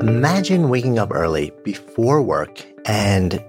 [0.00, 3.44] Imagine waking up early before work and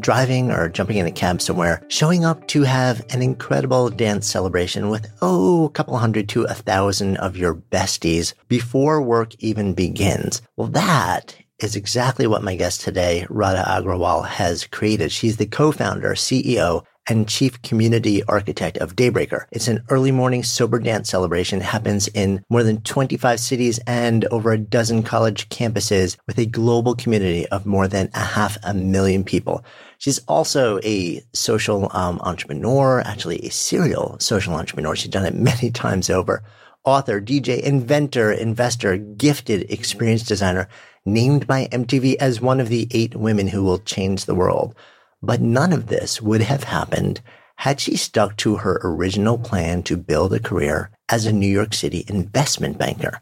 [0.00, 4.90] driving or jumping in a cab somewhere, showing up to have an incredible dance celebration
[4.90, 10.42] with, oh, a couple hundred to a thousand of your besties before work even begins.
[10.56, 15.10] Well, that is exactly what my guest today, Radha Agrawal, has created.
[15.10, 19.46] She's the co-founder, CEO, and chief community architect of Daybreaker.
[19.50, 21.60] It's an early morning sober dance celebration.
[21.60, 26.46] It happens in more than 25 cities and over a dozen college campuses with a
[26.46, 29.64] global community of more than a half a million people.
[29.98, 34.96] She's also a social um, entrepreneur, actually a serial social entrepreneur.
[34.96, 36.42] She's done it many times over.
[36.84, 40.68] Author, DJ, inventor, investor, gifted, experienced designer,
[41.04, 44.74] named by MTV as one of the eight women who will change the world.
[45.22, 47.20] But none of this would have happened
[47.56, 51.74] had she stuck to her original plan to build a career as a New York
[51.74, 53.20] City investment banker.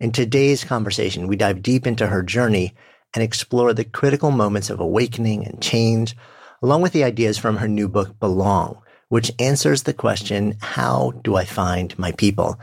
[0.00, 2.74] In today's conversation, we dive deep into her journey
[3.14, 6.16] and explore the critical moments of awakening and change,
[6.62, 11.36] along with the ideas from her new book, Belong, which answers the question, how do
[11.36, 12.58] I find my people?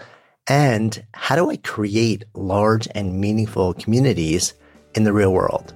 [0.47, 4.55] And how do I create large and meaningful communities
[4.95, 5.75] in the real world?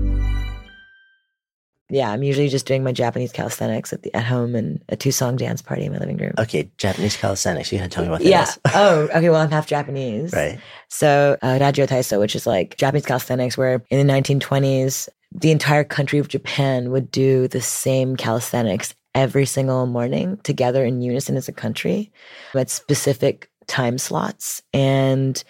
[1.91, 5.11] Yeah, I'm usually just doing my Japanese calisthenics at the at home and a two
[5.11, 6.33] song dance party in my living room.
[6.39, 7.71] Okay, Japanese calisthenics.
[7.71, 8.43] You gotta tell me what that yeah.
[8.43, 8.59] is.
[8.73, 9.29] oh, okay.
[9.29, 10.31] Well, I'm half Japanese.
[10.31, 10.57] Right.
[10.87, 16.19] So, uh, Taiso, which is like Japanese calisthenics, where in the 1920s, the entire country
[16.19, 21.53] of Japan would do the same calisthenics every single morning together in unison as a
[21.53, 22.11] country
[22.55, 24.61] at specific time slots.
[24.73, 25.43] And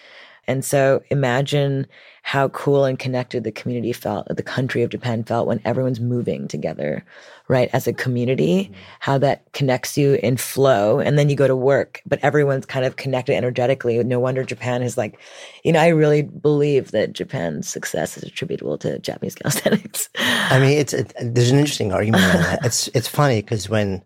[0.52, 1.88] and so imagine
[2.24, 6.46] how cool and connected the community felt, the country of Japan felt when everyone's moving
[6.50, 7.06] together,
[7.48, 7.70] right?
[7.72, 8.74] As a community, mm-hmm.
[9.00, 11.00] how that connects you in flow.
[11.00, 14.04] And then you go to work, but everyone's kind of connected energetically.
[14.04, 15.18] No wonder Japan is like,
[15.64, 20.10] you know, I really believe that Japan's success is attributable to Japanese calisthenics.
[20.18, 22.60] I mean, it's, it, there's an interesting argument on that.
[22.66, 24.04] It's, it's funny because when,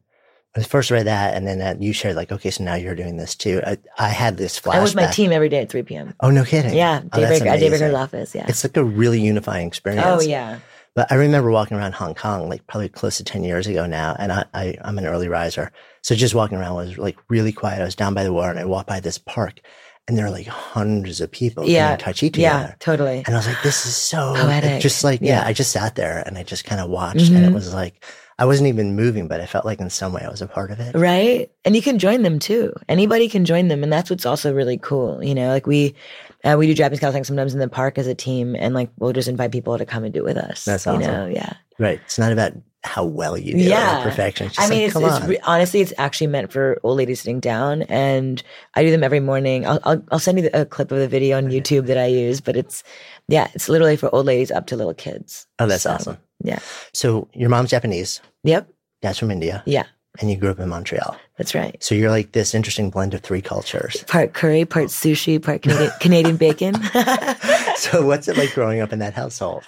[0.57, 3.17] I first read that, and then uh, you shared like, okay, so now you're doing
[3.17, 3.61] this too.
[3.65, 4.75] I, I had this flashback.
[4.75, 6.13] I was my team every day at 3 p.m.
[6.21, 6.73] Oh, no kidding.
[6.73, 8.33] Yeah, oh, Daybreaker, at office.
[8.33, 10.05] Yeah, it's like a really unifying experience.
[10.05, 10.59] Oh yeah.
[10.95, 14.15] But I remember walking around Hong Kong, like probably close to 10 years ago now.
[14.17, 15.73] And I, I, I'm an early riser.
[16.01, 17.81] So just walking around was like really quiet.
[17.81, 19.59] I was down by the water and I walked by this park
[20.07, 21.89] and there were like hundreds of people yeah.
[21.89, 22.39] doing Tai Chi together.
[22.39, 23.23] Yeah, totally.
[23.25, 24.81] And I was like, this is so poetic.
[24.81, 25.41] Just like, yeah.
[25.41, 25.47] yeah.
[25.47, 27.35] I just sat there and I just kind of watched mm-hmm.
[27.35, 28.01] and it was like,
[28.37, 30.69] I wasn't even moving, but I felt like in some way I was a part
[30.71, 30.93] of it.
[30.95, 31.49] Right.
[31.63, 32.73] And you can join them too.
[32.89, 33.81] Anybody can join them.
[33.81, 35.23] And that's what's also really cool.
[35.23, 35.95] You know, like we,
[36.43, 39.13] uh, we do Japanese calisthenics sometimes in the park as a team and like we'll
[39.13, 40.65] just invite people to come and do it with us.
[40.65, 41.01] That's You awesome.
[41.11, 41.53] know, yeah.
[41.79, 41.99] Right.
[42.03, 42.51] It's not about
[42.83, 44.01] how well you do it Yeah.
[44.01, 44.51] or perfection.
[44.57, 47.81] I mean, like, it's, it's re- honestly, it's actually meant for old ladies sitting down,
[47.83, 48.43] and
[48.75, 49.65] I do them every morning.
[49.65, 52.41] I'll I'll, I'll send you a clip of the video on YouTube that I use,
[52.41, 52.83] but it's
[53.27, 55.47] yeah, it's literally for old ladies up to little kids.
[55.57, 56.17] oh, that's So, awesome.
[56.45, 56.59] Yeah.
[56.93, 58.69] So your mom's Japanese, Yep.
[59.01, 59.83] dad's from India, Yeah.
[60.19, 61.17] and you grew up in Montreal.
[61.37, 61.75] That's right.
[61.83, 64.03] So you're like this interesting blend of three cultures.
[64.07, 66.75] Part curry, part sushi, part Canadian, Canadian bacon.
[67.75, 69.63] so what's it like growing up in that household?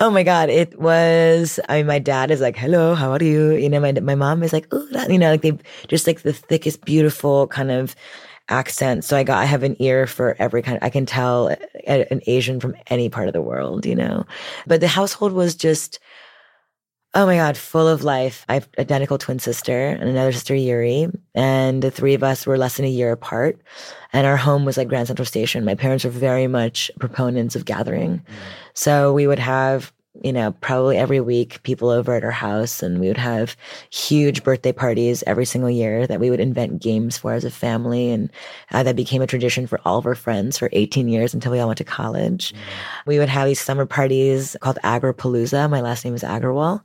[0.00, 0.48] Oh my God.
[0.50, 3.52] It was, I mean, my dad is like, hello, how are you?
[3.52, 5.56] You know, my, my mom is like, oh, you know, like they
[5.88, 7.94] just like the thickest, beautiful kind of
[8.48, 9.04] accent.
[9.04, 11.48] So I got, I have an ear for every kind Of, I can tell
[11.86, 14.26] an Asian from any part of the world, you know,
[14.66, 15.98] but the household was just,
[17.16, 18.44] Oh my God, full of life.
[18.48, 21.06] I have identical twin sister and another sister, Yuri.
[21.32, 23.60] And the three of us were less than a year apart.
[24.12, 25.64] And our home was like Grand Central Station.
[25.64, 28.18] My parents were very much proponents of gathering.
[28.18, 28.24] Mm.
[28.74, 29.92] So we would have,
[30.24, 33.58] you know, probably every week people over at our house and we would have
[33.90, 38.10] huge birthday parties every single year that we would invent games for as a family.
[38.10, 38.30] And
[38.70, 41.60] uh, that became a tradition for all of our friends for 18 years until we
[41.60, 42.54] all went to college.
[43.06, 45.68] We would have these summer parties called Agrapalooza.
[45.68, 46.80] My last name is Agrawal.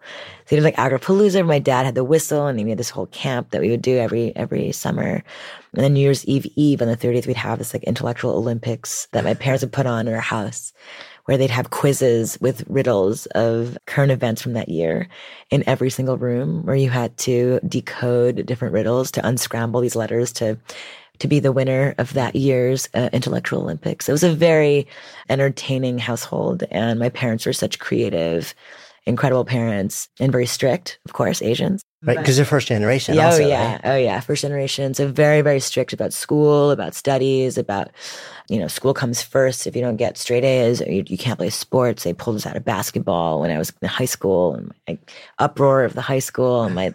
[0.45, 1.47] So it was like Agrapalooza.
[1.47, 3.97] My dad had the whistle and we had this whole camp that we would do
[3.97, 5.23] every, every summer.
[5.73, 9.07] And then New Year's Eve Eve on the 30th, we'd have this like intellectual Olympics
[9.13, 10.73] that my parents would put on in our house
[11.29, 15.07] where they'd have quizzes with riddles of current events from that year
[15.51, 20.31] in every single room where you had to decode different riddles to unscramble these letters
[20.31, 20.57] to
[21.19, 24.09] to be the winner of that year's uh, intellectual olympics.
[24.09, 24.87] It was a very
[25.29, 28.55] entertaining household and my parents were such creative
[29.05, 32.17] incredible parents and very strict of course asians Right?
[32.17, 33.15] Because they're first generation.
[33.15, 33.81] yeah, also, oh yeah, right?
[33.83, 34.93] oh yeah, first generation.
[34.93, 37.89] So very, very strict about school, about studies, about
[38.47, 39.67] you know, school comes first.
[39.67, 42.03] If you don't get straight A's, or you, you can't play sports.
[42.03, 44.97] They pulled us out of basketball when I was in high school, and my
[45.39, 46.93] uproar of the high school, and my,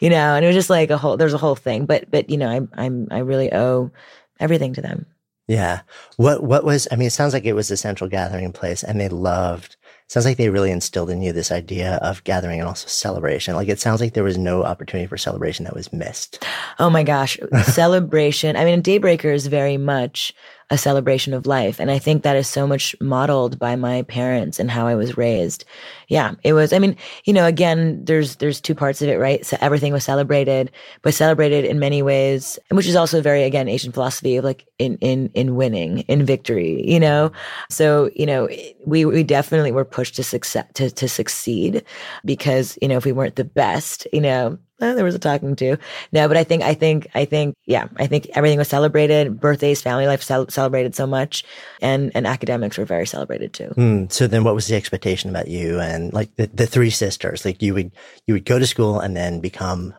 [0.00, 1.16] you know, and it was just like a whole.
[1.16, 3.90] There's a whole thing, but but you know, I'm I'm I really owe
[4.38, 5.06] everything to them.
[5.48, 5.80] Yeah.
[6.16, 9.00] What what was I mean, it sounds like it was a central gathering place and
[9.00, 9.76] they loved
[10.12, 13.54] sounds like they really instilled in you this idea of gathering and also celebration.
[13.54, 16.44] Like it sounds like there was no opportunity for celebration that was missed.
[16.78, 18.54] Oh my gosh, celebration.
[18.54, 20.34] I mean, Daybreaker is very much
[20.72, 21.78] a celebration of life.
[21.78, 25.16] And I think that is so much modeled by my parents and how I was
[25.18, 25.64] raised.
[26.12, 26.94] Yeah, it was, I mean,
[27.24, 29.46] you know, again, there's, there's two parts of it, right?
[29.46, 30.70] So everything was celebrated,
[31.00, 34.98] but celebrated in many ways, which is also very, again, Asian philosophy of like in,
[34.98, 37.32] in, in winning, in victory, you know?
[37.70, 38.46] So, you know,
[38.84, 41.82] we, we definitely were pushed to success, to, to succeed
[42.26, 45.56] because, you know, if we weren't the best, you know, eh, there was a talking
[45.56, 45.78] to.
[46.12, 49.40] No, but I think, I think, I think, yeah, I think everything was celebrated.
[49.40, 51.44] Birthdays, family life cel- celebrated so much,
[51.80, 53.68] and and academics were very celebrated too.
[53.68, 54.04] Hmm.
[54.10, 57.44] So then what was the expectation about you and like the, the three sisters?
[57.44, 57.92] Like you would
[58.26, 59.94] you would go to school and then become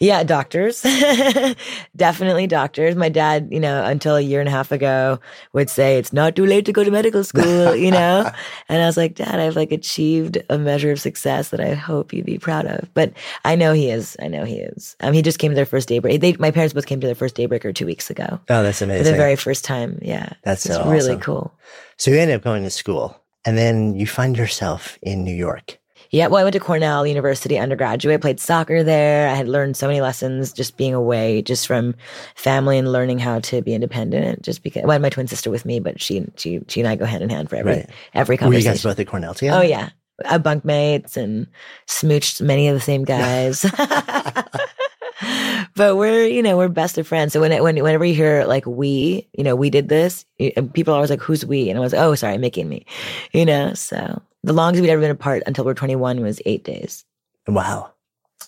[0.00, 0.82] Yeah, doctors,
[1.96, 2.94] definitely doctors.
[2.94, 5.18] My dad, you know, until a year and a half ago,
[5.52, 8.30] would say it's not too late to go to medical school, you know.
[8.68, 12.12] and I was like, Dad, I've like achieved a measure of success that I hope
[12.12, 12.88] you'd be proud of.
[12.94, 13.12] But
[13.44, 14.16] I know he is.
[14.22, 14.94] I know he is.
[15.00, 16.20] Um, he just came to their first daybreak.
[16.20, 18.38] They, my parents both came to their first daybreaker two weeks ago.
[18.48, 19.04] Oh, that's For amazing.
[19.12, 19.98] the very first time.
[20.02, 21.20] Yeah, That's it's so really awesome.
[21.20, 21.58] cool.
[21.96, 25.78] so you ended up going to school and then you find yourself in New York.
[26.10, 29.28] Yeah, well, I went to Cornell University undergraduate, played soccer there.
[29.28, 31.94] I had learned so many lessons just being away, just from
[32.34, 34.40] family and learning how to be independent.
[34.42, 36.88] Just because well, I had my twin sister with me, but she she she and
[36.88, 37.90] I go hand in hand for every Right.
[38.14, 38.72] every Were you conversation.
[38.72, 39.58] guys both at Cornell together?
[39.58, 39.90] oh yeah,
[40.24, 41.46] uh, bunkmates and
[41.86, 43.64] smooched many of the same guys.
[45.74, 47.32] but we're you know we're best of friends.
[47.32, 50.24] So when when whenever you hear like we, you know, we did this,
[50.72, 52.86] people are always like, "Who's we?" And I was like, "Oh, sorry, Miki and me,"
[53.32, 53.74] you know.
[53.74, 57.04] So the longest we'd ever been apart until we're twenty one was eight days.
[57.46, 57.92] Wow.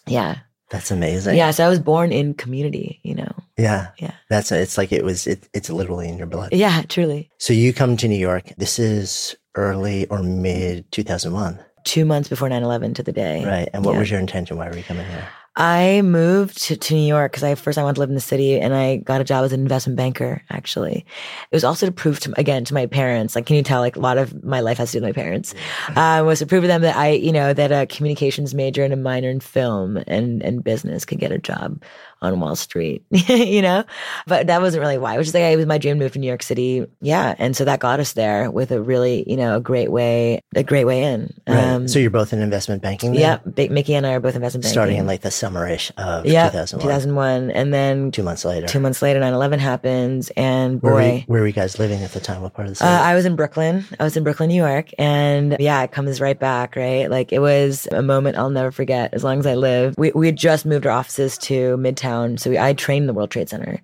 [0.06, 0.38] Yeah.
[0.70, 1.36] That's amazing.
[1.36, 3.32] Yeah, so I was born in community, you know.
[3.58, 3.88] Yeah.
[3.98, 4.12] Yeah.
[4.28, 6.52] That's it's like it was it, it's literally in your blood.
[6.52, 7.28] Yeah, truly.
[7.38, 8.52] So you come to New York.
[8.56, 13.44] This is early or mid 2001, Two months before 9 11 to the day.
[13.44, 13.68] right?
[13.72, 13.98] And what Yeah.
[13.98, 14.58] was your intention?
[14.58, 15.26] Why were you coming here?
[15.60, 18.20] I moved to, to New York because I first I wanted to live in the
[18.22, 20.42] city and I got a job as an investment banker.
[20.48, 21.04] Actually,
[21.50, 23.34] it was also to prove to again to my parents.
[23.34, 23.80] Like, can you tell?
[23.80, 25.54] Like, a lot of my life has to do with my parents.
[25.88, 28.94] Uh, was to prove to them that I, you know, that a communications major and
[28.94, 31.82] a minor in film and and business could get a job
[32.22, 33.84] on Wall Street, you know?
[34.26, 35.14] But that wasn't really why.
[35.14, 36.86] It was just like, it was my dream to move to New York City.
[37.00, 37.34] Yeah.
[37.38, 40.62] And so that got us there with a really, you know, a great way, a
[40.62, 41.32] great way in.
[41.48, 41.58] Right.
[41.58, 43.12] Um, so you're both in investment banking.
[43.12, 43.20] Then?
[43.20, 43.36] yeah.
[43.38, 44.72] Big, Miki and I are both investment banking.
[44.74, 46.82] Starting in like the summerish of yeah, 2001.
[46.82, 47.50] 2001.
[47.52, 48.66] And then Two months later.
[48.66, 50.30] two months later, 9 11 happens.
[50.36, 52.42] And Where were, you, boy, where were you guys living at the time?
[52.42, 53.04] What part of the uh, city?
[53.04, 53.84] I was in Brooklyn.
[53.98, 54.90] I was in Brooklyn, New York.
[54.98, 57.10] And yeah, it comes right back, right?
[57.10, 59.94] Like it was a moment I'll never forget as long as I live.
[59.96, 62.09] We, we had just moved our offices to Midtown.
[62.36, 63.80] So we, I trained the World Trade Center.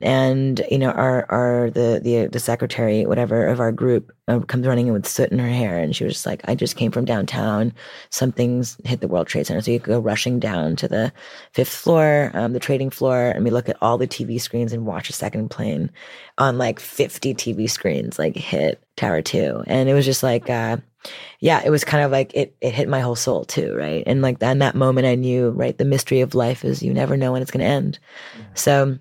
[0.00, 4.66] And, you know, our, our, the, the, the secretary, whatever of our group uh, comes
[4.66, 5.78] running in with soot in her hair.
[5.78, 7.72] And she was just like, I just came from downtown.
[8.10, 9.60] Something's hit the World Trade Center.
[9.60, 11.12] So you go rushing down to the
[11.52, 14.86] fifth floor, um, the trading floor, and we look at all the TV screens and
[14.86, 15.90] watch a second plane
[16.38, 19.64] on like 50 TV screens, like hit Tower 2.
[19.66, 20.76] And it was just like, uh,
[21.40, 24.04] yeah, it was kind of like it, it hit my whole soul too, right?
[24.06, 27.16] And like in that moment, I knew, right, the mystery of life is you never
[27.16, 27.98] know when it's going to end.
[28.52, 28.98] So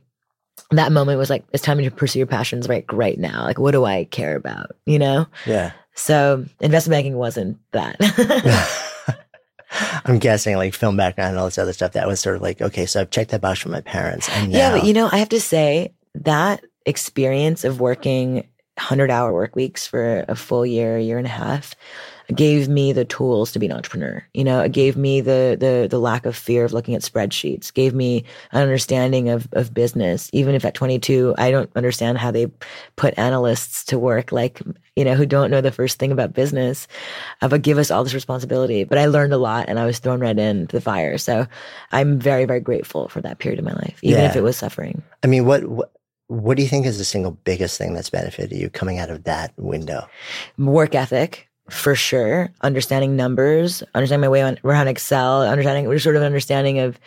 [0.71, 3.43] that moment was like, it's time to pursue your passions right, right now.
[3.43, 5.27] Like, what do I care about, you know?
[5.45, 5.73] yeah.
[5.95, 7.97] So investment banking wasn't that.
[10.05, 11.91] I'm guessing like film background and all this other stuff.
[11.91, 14.29] That was sort of like, okay, so I've checked that box from my parents.
[14.29, 18.47] And Yeah, but you know, I have to say that experience of working
[18.79, 21.75] 100 hour work weeks for a full year, year and a half
[22.35, 24.23] gave me the tools to be an entrepreneur.
[24.33, 27.73] You know, it gave me the the the lack of fear of looking at spreadsheets,
[27.73, 30.29] gave me an understanding of of business.
[30.33, 32.47] Even if at 22 I don't understand how they
[32.95, 34.61] put analysts to work like,
[34.95, 36.87] you know, who don't know the first thing about business,
[37.41, 38.83] uh, but give us all this responsibility.
[38.83, 41.17] But I learned a lot and I was thrown right into the fire.
[41.17, 41.47] So
[41.91, 45.01] I'm very very grateful for that period of my life, even if it was suffering.
[45.23, 45.91] I mean, what, what
[46.29, 49.23] what do you think is the single biggest thing that's benefited you coming out of
[49.23, 50.07] that window?
[50.57, 52.49] work ethic for sure.
[52.61, 56.99] Understanding numbers understanding my way around excel understanding sort of understanding of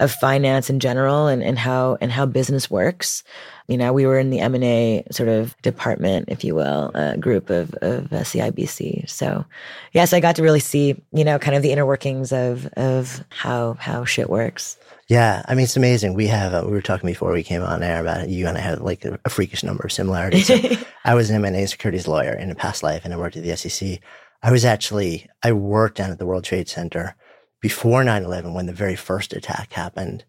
[0.00, 3.22] of finance in general and, and how and how business works.
[3.68, 7.50] You know we were in the m&a sort of department if you will a group
[7.50, 9.46] of of uh, cibc so
[9.92, 13.24] yes i got to really see you know kind of the inner workings of of
[13.30, 14.76] how how shit works
[15.08, 16.14] Yeah, I mean, it's amazing.
[16.14, 18.30] We have, uh, we were talking before we came on air about it.
[18.30, 20.46] You and I have like a, a freakish number of similarities.
[20.46, 20.58] So
[21.04, 23.56] I was an M&A securities lawyer in a past life and I worked at the
[23.56, 24.00] SEC.
[24.42, 27.16] I was actually, I worked down at the World Trade Center
[27.60, 30.24] before 9-11 when the very first attack happened.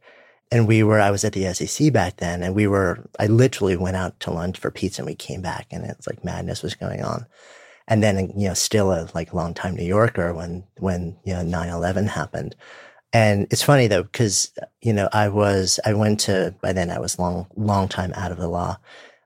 [0.52, 3.78] And we were, I was at the SEC back then and we were, I literally
[3.78, 6.76] went out to lunch for pizza and we came back and it's like madness was
[6.76, 7.26] going on.
[7.88, 11.44] And then, you know, still a like long time New Yorker when, when, you know,
[11.44, 12.56] 9-11 happened.
[13.16, 17.00] And it's funny though, because, you know, I was, I went to, by then I
[17.00, 18.78] was long, long time out of the law.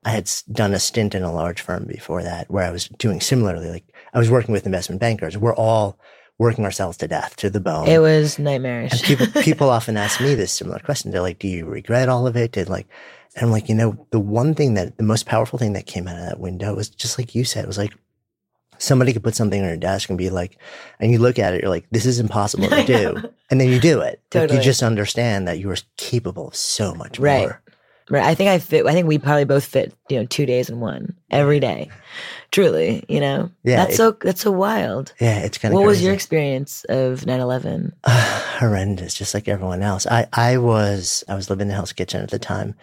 [0.06, 3.20] I had done a stint in a large firm before that where I was doing
[3.20, 5.40] similarly, like I was working with investment bankers.
[5.40, 5.98] We're all
[6.38, 7.88] working ourselves to death to the bone.
[7.88, 11.10] it was nightmarish And people people often ask me this similar question.
[11.10, 12.88] They're like, "Do you regret all of it?" Did like,
[13.36, 16.08] and I'm like, you know, the one thing that the most powerful thing that came
[16.08, 17.66] out of that window was just like you said.
[17.66, 17.94] It was like
[18.80, 20.58] somebody could put something on your desk and be like,
[21.00, 23.16] and you look at it, you're like, this is impossible to do,
[23.52, 24.22] and then you do it.
[24.34, 27.42] Like, you just understand that you are capable of so much Right.
[27.42, 27.62] more.
[28.12, 28.24] Right.
[28.26, 28.88] I think I fit.
[28.88, 29.94] I think we probably both fit.
[30.10, 31.92] You know, two days in one every day.
[32.50, 33.52] Truly, you know.
[33.64, 34.12] Yeah, That's it- so.
[34.24, 35.14] That's so wild.
[35.22, 37.92] Yeah, it's kind of What was your experience of 9-11?
[38.58, 40.08] horrendous, just like everyone else.
[40.08, 42.74] I, I was, I was living in the Hell's Kitchen at the time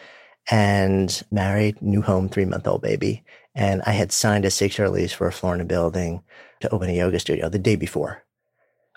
[0.49, 3.25] and married, new home, three month old baby.
[3.57, 6.23] And I had signed a six year lease for a floor in a building
[6.61, 8.23] to open a yoga studio the day before.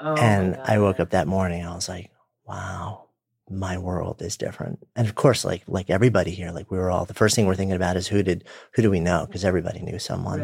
[0.02, 1.66] Oh and I woke up that morning.
[1.66, 2.12] I was like,
[2.46, 3.06] wow,
[3.50, 4.86] my world is different.
[4.96, 7.56] And of course, like, like everybody here, like we were all, the first thing we're
[7.56, 9.28] thinking about is who did, who do we know?
[9.32, 10.42] Cause everybody knew someone.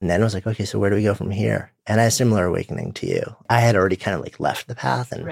[0.00, 1.72] And then I was like, okay, so where do we go from here?
[1.86, 3.36] And I had a similar awakening to you.
[3.48, 5.24] I had already kind of like left the path and,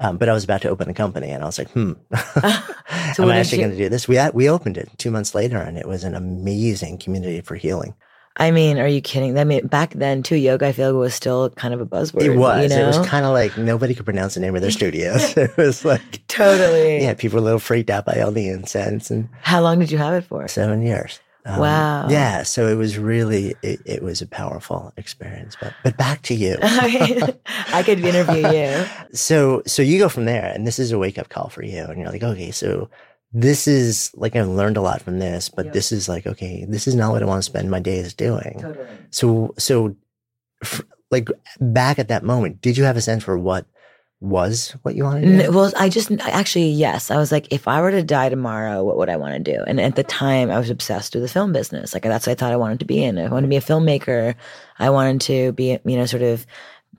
[0.00, 1.92] um, but I was about to open a company and I was like, hmm,
[3.14, 4.08] So am I actually you- going to do this?
[4.08, 7.54] We, had- we opened it two months later and it was an amazing community for
[7.56, 7.94] healing.
[8.36, 9.36] I mean, are you kidding?
[9.38, 12.22] I mean, back then too, yoga I feel was still kind of a buzzword.
[12.22, 12.84] It was, You know?
[12.84, 15.36] it was kind of like nobody could pronounce the name of their studios.
[15.36, 17.02] it was like, totally.
[17.02, 19.90] yeah, people were a little freaked out by all the incense and How long did
[19.90, 20.46] you have it for?
[20.48, 21.20] seven years.
[21.46, 22.08] Um, Wow.
[22.08, 22.42] Yeah.
[22.42, 26.56] So it was really, it, it was a powerful experience, but, but back to you.
[26.62, 28.86] I could interview you.
[29.12, 31.82] so so you go from there and this is a wake up call for you
[31.84, 32.88] and you're like okay so
[33.32, 36.86] this is like i've learned a lot from this but this is like okay this
[36.86, 38.86] is not what i want to spend my days doing Totally.
[39.10, 39.96] so so
[40.62, 41.28] f- like
[41.60, 43.66] back at that moment did you have a sense for what
[44.20, 45.52] was what you wanted to do?
[45.52, 47.10] Well, I just actually yes.
[47.10, 49.64] I was like, if I were to die tomorrow, what would I want to do?
[49.66, 51.94] And at the time, I was obsessed with the film business.
[51.94, 53.18] Like that's what I thought I wanted to be in.
[53.18, 54.34] I wanted to be a filmmaker.
[54.78, 56.46] I wanted to be, you know, sort of,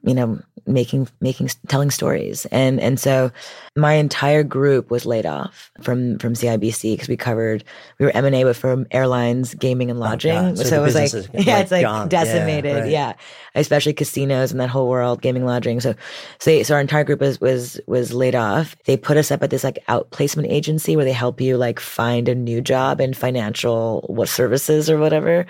[0.03, 2.45] you know, making making telling stories.
[2.47, 3.31] And and so
[3.75, 7.63] my entire group was laid off from from CIBC because we covered
[7.99, 10.31] we were M and A, but from airlines, gaming, and lodging.
[10.31, 12.09] Oh, So so it was like yeah, like, it's like gone.
[12.11, 12.81] Yeah, decimated.
[12.83, 12.89] right.
[12.89, 13.13] yeah,
[13.55, 15.79] especially casinos and that whole world, gaming, lodging.
[15.79, 15.95] So,
[16.39, 18.75] so, so our entire group was, was, was laid off.
[18.85, 22.29] They put us up at this like outplacement agency where they help you like find
[22.29, 25.45] a new job in financial what services or whatever.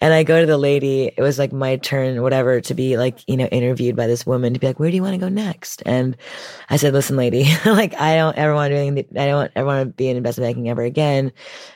[0.00, 3.20] And I go to the lady, it was like my turn, whatever, to be like,
[3.28, 5.28] you know, interviewed by this woman to be like, where do you want to go
[5.28, 5.82] next?
[5.86, 6.16] And
[6.70, 9.18] I said, listen, lady, like, I don't ever want to do anything.
[9.18, 11.32] I don't ever want to be in investment banking ever again.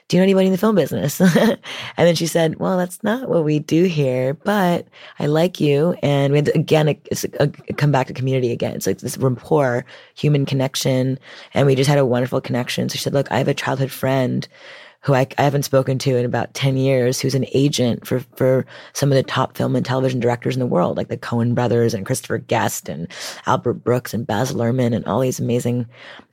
[0.08, 1.20] Do you know anybody in the film business?
[1.20, 1.58] and
[1.96, 4.86] then she said, well, that's not what we do here, but
[5.18, 5.96] I like you.
[6.02, 8.74] And we had to, again, it's a, a, come back to community again.
[8.74, 11.18] It's like this rapport, human connection.
[11.54, 12.88] And we just had a wonderful connection.
[12.88, 14.46] So she said, look, I have a childhood friend
[15.06, 18.66] who I, I haven't spoken to in about 10 years, who's an agent for, for
[18.92, 21.94] some of the top film and television directors in the world, like the Coen brothers
[21.94, 23.06] and Christopher Guest and
[23.46, 25.86] Albert Brooks and Baz Luhrmann and all these amazing,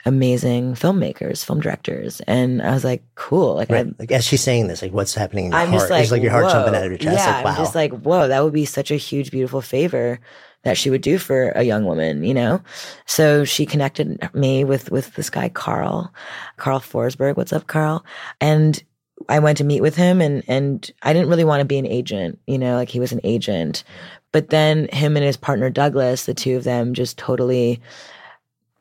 [0.04, 2.20] amazing filmmakers, film directors.
[2.26, 3.54] And I was like, cool.
[3.54, 3.86] Like, Right.
[3.86, 5.80] I, Like as she's saying this, like what's happening in your I'm heart?
[5.80, 6.52] just like, it's like your heart whoa.
[6.54, 7.24] jumping out of your chest.
[7.24, 7.50] Yeah, like, wow.
[7.52, 10.18] I'm just like, whoa, that would be such a huge, beautiful favor
[10.64, 12.60] that she would do for a young woman, you know?
[13.06, 16.12] So she connected me with, with this guy, Carl,
[16.56, 17.36] Carl Forsberg.
[17.36, 18.04] What's up, Carl?
[18.40, 18.82] And
[19.28, 21.86] I went to meet with him and, and I didn't really want to be an
[21.86, 23.84] agent, you know, like he was an agent.
[24.32, 27.80] But then him and his partner, Douglas, the two of them just totally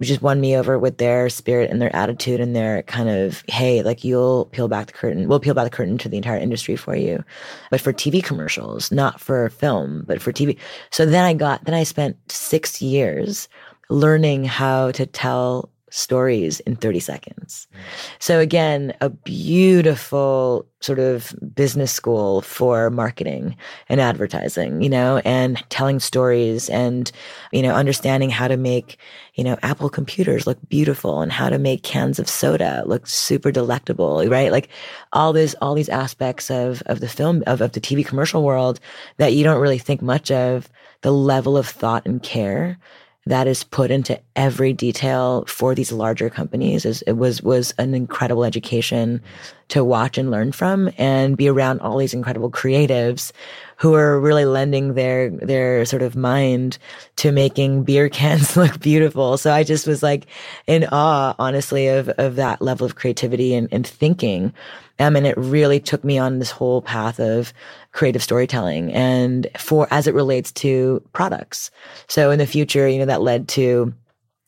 [0.03, 3.81] just won me over with their spirit and their attitude and their kind of, hey,
[3.83, 5.27] like you'll peel back the curtain.
[5.27, 7.23] We'll peel back the curtain to the entire industry for you.
[7.71, 10.57] But for TV commercials, not for film, but for TV.
[10.91, 13.47] So then I got, then I spent six years
[13.89, 17.67] learning how to tell stories in 30 seconds.
[17.71, 17.77] Mm.
[18.17, 23.55] So again, a beautiful sort of business school for marketing
[23.89, 27.11] and advertising, you know, and telling stories and,
[27.51, 28.97] you know, understanding how to make,
[29.35, 33.51] you know, Apple computers look beautiful and how to make cans of soda look super
[33.51, 34.51] delectable, right?
[34.51, 34.69] Like
[35.13, 38.79] all this, all these aspects of, of the film, of, of the TV commercial world
[39.17, 40.69] that you don't really think much of
[41.01, 42.79] the level of thought and care
[43.25, 47.93] that is put into every detail for these larger companies is it was was an
[47.93, 49.21] incredible education
[49.69, 53.31] to watch and learn from and be around all these incredible creatives
[53.77, 56.77] who are really lending their their sort of mind
[57.15, 59.37] to making beer cans look beautiful.
[59.37, 60.25] So I just was like
[60.67, 64.53] in awe, honestly, of of that level of creativity and, and thinking.
[64.99, 67.51] Um, and it really took me on this whole path of
[67.93, 71.71] creative storytelling and for as it relates to products.
[72.07, 73.93] So in the future, you know, that led to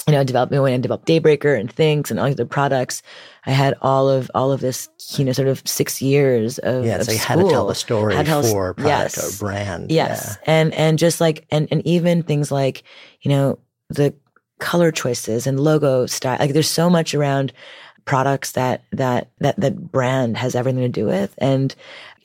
[0.07, 3.01] you know, developing when I developed Daybreaker and THINX and all other products.
[3.47, 6.97] I had all of all of this, you know, sort of six years of yeah,
[6.97, 9.41] of like how to tell a story tell for a product yes.
[9.41, 9.91] or brand.
[9.91, 10.37] Yes.
[10.45, 12.83] And and just like and and even things like,
[13.21, 13.57] you know,
[13.89, 14.13] the
[14.59, 16.37] color choices and logo style.
[16.39, 17.51] Like there's so much around
[18.05, 21.33] products that that that that brand has everything to do with.
[21.39, 21.73] And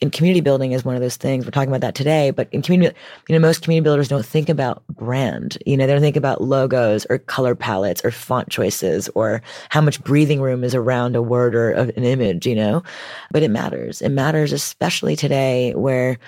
[0.00, 1.44] in community building is one of those things.
[1.44, 2.96] We're talking about that today, but in community,
[3.28, 5.58] you know, most community builders don't think about brand.
[5.66, 9.82] You know, they don't think about logos or color palettes or font choices or how
[9.82, 12.82] much breathing room is around a word or an image, you know,
[13.30, 14.00] but it matters.
[14.00, 16.18] It matters, especially today where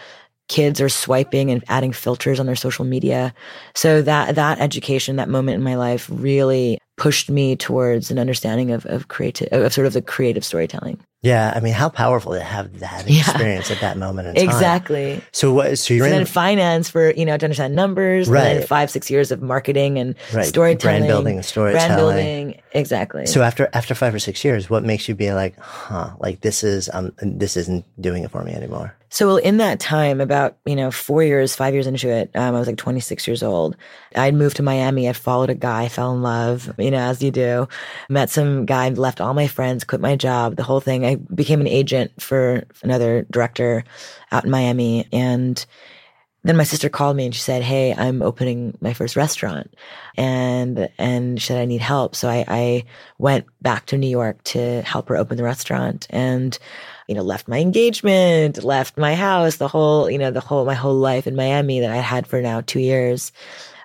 [0.48, 3.32] kids are swiping and adding filters on their social media.
[3.74, 8.70] So that, that education, that moment in my life really pushed me towards an understanding
[8.70, 11.00] of, of creative, of sort of the creative storytelling.
[11.22, 11.52] Yeah.
[11.54, 13.20] I mean, how powerful to have that Yeah.
[13.20, 14.36] experience at that moment.
[14.36, 15.22] Exactly.
[15.32, 15.78] So what?
[15.78, 18.68] So you're and in then finance for you know to understand numbers, and then Right.
[18.68, 20.46] five six years of marketing and Right.
[20.46, 21.86] storytelling, Brand building and storytelling.
[21.88, 23.26] brand building, exactly.
[23.26, 26.64] So after after five or six years, what makes you be like, huh, like this
[26.64, 28.94] is um this isn't doing it for me anymore?
[29.10, 32.58] So in that time, about you know four years, five years into it, um, I
[32.58, 33.76] was like 26 years old.
[34.16, 35.08] I'd moved to Miami.
[35.08, 37.68] I followed a guy, fell in love, you know, as you do.
[38.08, 41.04] Met some guy, left all my friends, quit my job, the whole thing.
[41.04, 43.84] I became an agent for another director
[44.30, 45.64] out in Miami, and
[46.44, 49.72] then my sister called me and she said, "Hey, I'm opening my first restaurant,"
[50.16, 52.16] and and she said I need help.
[52.16, 52.84] So I, I
[53.18, 56.58] went back to New York to help her open the restaurant, and
[57.08, 60.74] you know, left my engagement, left my house, the whole, you know, the whole my
[60.74, 63.32] whole life in Miami that I had for now two years,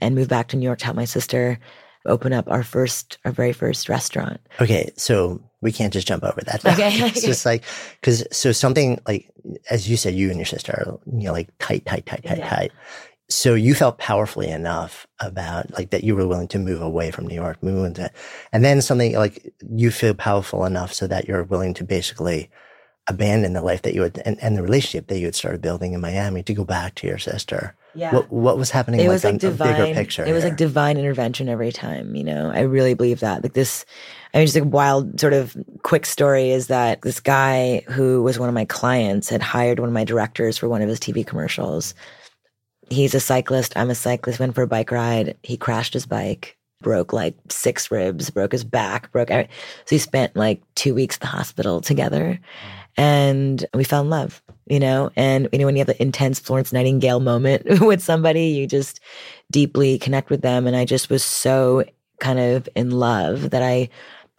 [0.01, 1.59] and moved back to New York to help my sister
[2.05, 4.39] open up our first, our very first restaurant.
[4.61, 6.63] Okay, so we can't just jump over that.
[6.73, 6.91] Okay.
[7.07, 7.63] it's just like
[7.99, 9.29] because so something like
[9.69, 12.37] as you said, you and your sister are you know like tight, tight, tight, tight,
[12.39, 12.49] Yeah.
[12.49, 12.71] tight.
[13.29, 17.27] so you felt powerfully enough about like that you were willing to move away from
[17.27, 18.09] New York, move into,
[18.53, 22.49] and then something like you feel powerful enough so that you're willing to basically
[23.09, 25.93] abandon the life that you had and, and the relationship that you had started building
[25.93, 27.73] in Miami to go back to your sister.
[27.97, 28.13] Yeah.
[28.13, 28.99] What, what was happening?
[28.99, 30.23] it like was like divine a bigger picture.
[30.23, 30.51] it was here?
[30.51, 33.85] like divine intervention every time you know i really believe that like this
[34.33, 38.37] i mean just a wild sort of quick story is that this guy who was
[38.37, 41.25] one of my clients had hired one of my directors for one of his tv
[41.25, 41.95] commercials
[42.89, 46.55] he's a cyclist i'm a cyclist went for a bike ride he crashed his bike
[46.81, 49.49] broke like six ribs broke his back broke every-
[49.85, 52.39] so he spent like two weeks at the hospital together
[52.97, 55.09] and we fell in love you know?
[55.15, 58.99] And you know when you have the intense florence nightingale moment with somebody you just
[59.51, 60.67] deeply connect with them.
[60.67, 61.83] And i just was so
[62.19, 63.87] kind of in love that i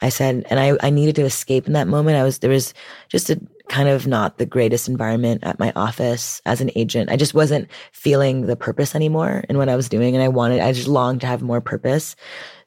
[0.00, 2.16] i said and i i needed to escape in that moment.
[2.16, 2.74] I was there was
[3.08, 7.10] just a kind of not the greatest environment at my office as an agent.
[7.10, 10.14] I just wasn't feeling the purpose anymore in what i was doing.
[10.14, 12.16] And i wanted i just longed to have more purpose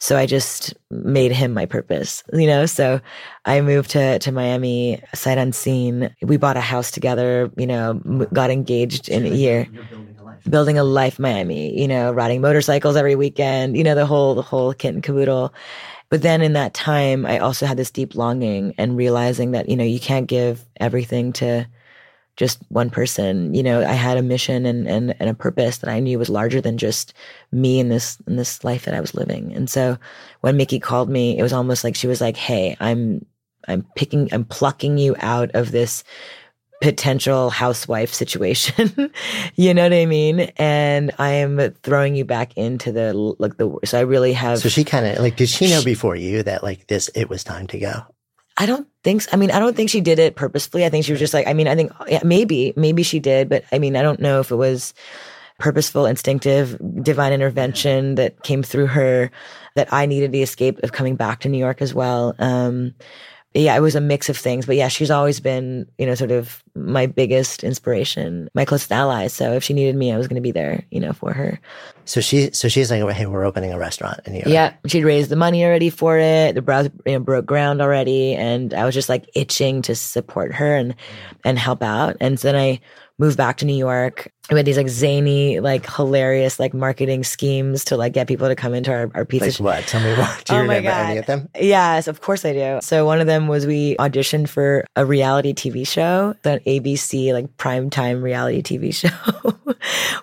[0.02, 2.66] so I just made him my purpose, you know?
[2.68, 3.02] So
[3.46, 6.16] I moved to, to Miami sight unseen.
[6.24, 9.70] We bought a house together, you know, m- got engaged in a year.
[10.50, 14.34] Building a life in Miami, you know, riding motorcycles every weekend, you know, the whole,
[14.34, 15.54] the whole kit and caboodle.
[16.10, 19.76] But then in that time, I also had this deep longing and realizing that, you
[19.78, 21.68] know, you can't give everything to,
[22.42, 23.54] just one person.
[23.54, 26.28] You know, I had a mission and, and, and a purpose that I knew was
[26.28, 27.14] larger than just
[27.52, 29.54] me in this in this life that I was living.
[29.54, 29.96] And so
[30.40, 33.24] when Miki called me, it was almost like she was like, Hey, I'm
[33.68, 36.04] I'm picking I'm plucking you out of this
[36.82, 39.12] potential housewife situation.
[39.56, 40.40] you know what I mean?
[40.58, 44.70] And I am throwing you back into the like the so I really have so
[44.70, 47.68] she kind of like, did she know before you that like this, it was time
[47.68, 48.02] to go?
[48.58, 49.24] I don't think.
[49.24, 49.30] So.
[49.34, 50.86] I mean, I don't think she did it purposefully.
[50.86, 51.48] I think she was just like.
[51.48, 54.40] I mean, I think yeah, maybe, maybe she did, but I mean, I don't know
[54.40, 54.94] if it was
[55.60, 59.32] purposeful, instinctive, divine intervention that came through her.
[59.76, 62.36] That I needed the escape of coming back to New York as well.
[62.40, 62.94] Um,
[63.54, 66.32] yeah, it was a mix of things, but yeah, she's always been, you know, sort
[66.32, 69.28] of my biggest inspiration, my closest ally.
[69.28, 71.60] So if she needed me, I was going to be there, you know, for her.
[72.06, 74.50] So she, so she's like, hey, we're opening a restaurant in New York.
[74.50, 76.56] Yeah, she'd raised the money already for it.
[76.56, 80.54] The browse you know, broke ground already, and I was just like itching to support
[80.54, 80.96] her and
[81.44, 82.16] and help out.
[82.22, 82.80] And so then I
[83.18, 84.32] moved back to New York.
[84.50, 88.56] We had these like zany, like hilarious, like marketing schemes to like get people to
[88.56, 89.46] come into our, our pizza.
[89.46, 89.84] Like sh- what?
[89.88, 90.44] Tell me what.
[90.46, 91.48] Do you Oh my remember any of them?
[91.58, 92.80] Yes, of course I do.
[92.82, 97.56] So one of them was we auditioned for a reality TV show, an ABC like
[97.58, 99.10] primetime reality TV show.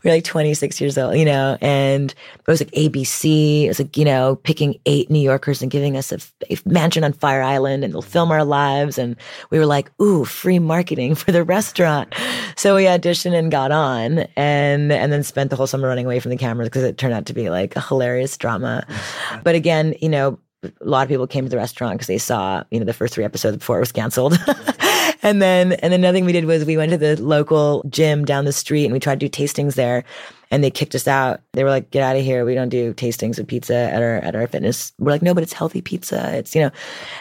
[0.04, 3.64] We're like 26 years old, you know, and it was like ABC.
[3.64, 6.18] It was like, you know, picking eight New Yorkers and giving us a
[6.66, 8.98] mansion on Fire Island and they'll film our lives.
[8.98, 9.16] And
[9.50, 12.14] we were like, ooh, free marketing for the restaurant.
[12.56, 16.20] So we auditioned and got on and, and then spent the whole summer running away
[16.20, 18.86] from the cameras because it turned out to be like a hilarious drama.
[19.44, 22.64] But again, you know, a lot of people came to the restaurant because they saw,
[22.70, 24.38] you know, the first three episodes before it was canceled.
[25.22, 28.24] and then, and then another thing we did was we went to the local gym
[28.24, 30.04] down the street and we tried to do tastings there
[30.50, 31.40] and they kicked us out.
[31.52, 32.44] They were like, get out of here.
[32.44, 34.92] We don't do tastings of pizza at our, at our fitness.
[34.98, 36.36] We're like, no, but it's healthy pizza.
[36.36, 36.70] It's, you know,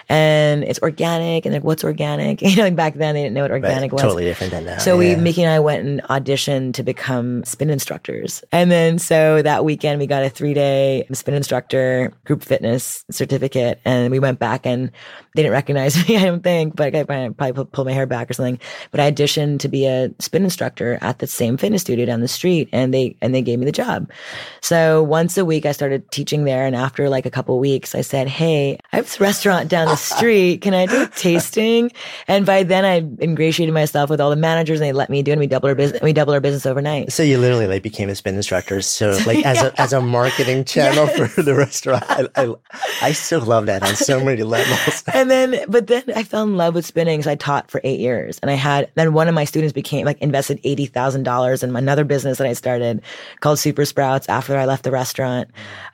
[0.10, 1.46] and it's organic.
[1.46, 2.42] And like, what's organic?
[2.48, 3.64] You know, like back then they didn't know what Right.
[3.64, 4.02] organic was.
[4.02, 4.78] Totally different than now.
[4.78, 5.16] So we.
[5.16, 8.44] Miki and I went and auditioned to become spin instructors.
[8.52, 13.82] And then so that weekend we got a three day spin instructor group fitness certificate
[13.84, 14.92] and we went back and
[15.36, 18.30] they didn't recognize me, I don't think, but I probably pull, pull my hair back
[18.30, 18.60] or something.
[18.92, 22.28] But I auditioned to be a spin instructor at the same fitness studio down the
[22.28, 24.12] street and they, and they gave me the job.
[24.62, 26.66] So once a week I started teaching there.
[26.66, 29.96] And after like a couple weeks, I said, Hey, I have this restaurant down the
[29.98, 30.62] street.
[30.62, 31.92] Can I do a tasting?
[32.28, 35.32] And by then I ingratiated myself with all the managers and they let me do
[35.32, 35.34] it.
[35.34, 36.02] And we doubled our business.
[36.02, 37.12] We doubled our business overnight.
[37.12, 38.82] So you literally like became a spin instructor.
[38.82, 42.56] So like as a as a marketing channel for the restaurant, I, I
[43.02, 45.04] I still love that on so many levels.
[45.18, 47.24] And then, but then I fell in love with spinning.
[47.24, 50.06] So I taught for eight years and I had, then one of my students became
[50.06, 53.02] like invested $80,000 in another business that I started
[53.40, 55.50] called Super Sprowtz after I left the restaurant.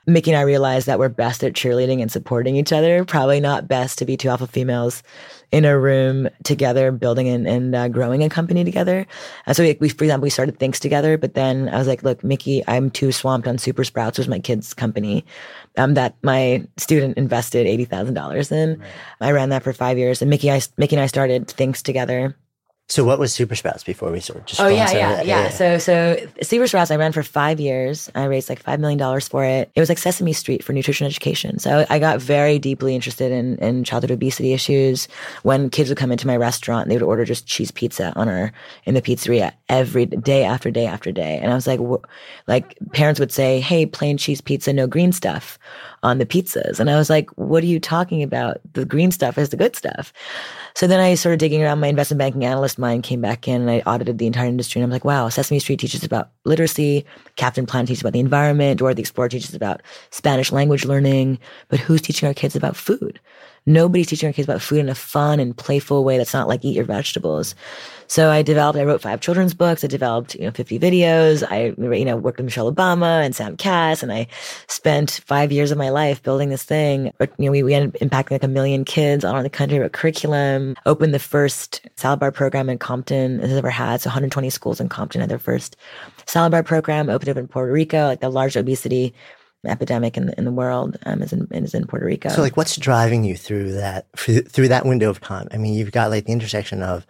[0.06, 3.04] Miki and I realized that we're best at cheerleading and supporting each other.
[3.04, 5.02] Probably not best to be two alpha females
[5.54, 9.06] in a room together, building and, and uh, growing a company together.
[9.46, 12.02] And so we, we, for example, we started things together, but then I was like,
[12.02, 15.24] look, Miki, I'm too swamped on Super Sprowtz, was my kid's company,
[15.76, 18.82] um, that my student invested $80,000 in.
[19.20, 22.36] I ran that for five years and Miki, I, Miki and I started things together.
[22.88, 25.48] So what was Super Sprowtz before we sort of just Oh yeah, over yeah, yeah.
[25.48, 28.10] So so Super Sprowtz, I ran for five years.
[28.14, 29.70] I raised like five million dollars for it.
[29.74, 31.58] It was like Sesame Street for nutrition education.
[31.58, 35.08] So I got very deeply interested in in childhood obesity issues.
[35.44, 38.28] When kids would come into my restaurant, and they would order just cheese pizza on
[38.28, 38.52] our
[38.84, 39.52] in the pizzeria.
[39.68, 41.38] Every day after day after day.
[41.40, 42.04] And I was like, wh-
[42.46, 45.58] like parents would say, Hey, plain cheese pizza, no green stuff
[46.04, 46.78] on the pizzas.
[46.78, 48.58] And I was like, what are you talking about?
[48.74, 50.12] The green stuff is the good stuff.
[50.74, 53.70] So then I started digging around my investment banking analyst mind came back in and
[53.70, 54.80] I audited the entire industry.
[54.80, 57.06] And I'm like, wow, Sesame Street teaches about literacy.
[57.36, 58.78] Captain Planet teaches about the environment.
[58.78, 61.38] Dora the Explorer teaches about Spanish language learning.
[61.68, 63.18] But who's teaching our kids about food?
[63.66, 66.64] Nobody's teaching our kids about food in a fun and playful way that's not like
[66.64, 67.54] eat your vegetables.
[68.06, 69.82] So I developed, I wrote five children's books.
[69.82, 71.42] I developed, you know, 50 videos.
[71.50, 74.02] I, you know, worked with Michelle Obama and Sam Kass.
[74.02, 74.26] And I
[74.68, 77.12] spent five years of my life building this thing.
[77.18, 79.78] You know, we, we ended up impacting like a million kids all around the country,
[79.78, 84.00] wrote curriculum, opened the first salad bar program in Compton has ever had.
[84.00, 85.76] So 120 schools in Compton had their first
[86.26, 89.14] salad bar program, opened up in Puerto Rico, like the large obesity
[89.66, 92.28] epidemic in the, in the world um, is in is in Puerto Rico.
[92.28, 95.48] So, like, what's driving you through that through that window of time?
[95.52, 97.06] I mean, you've got like the intersection of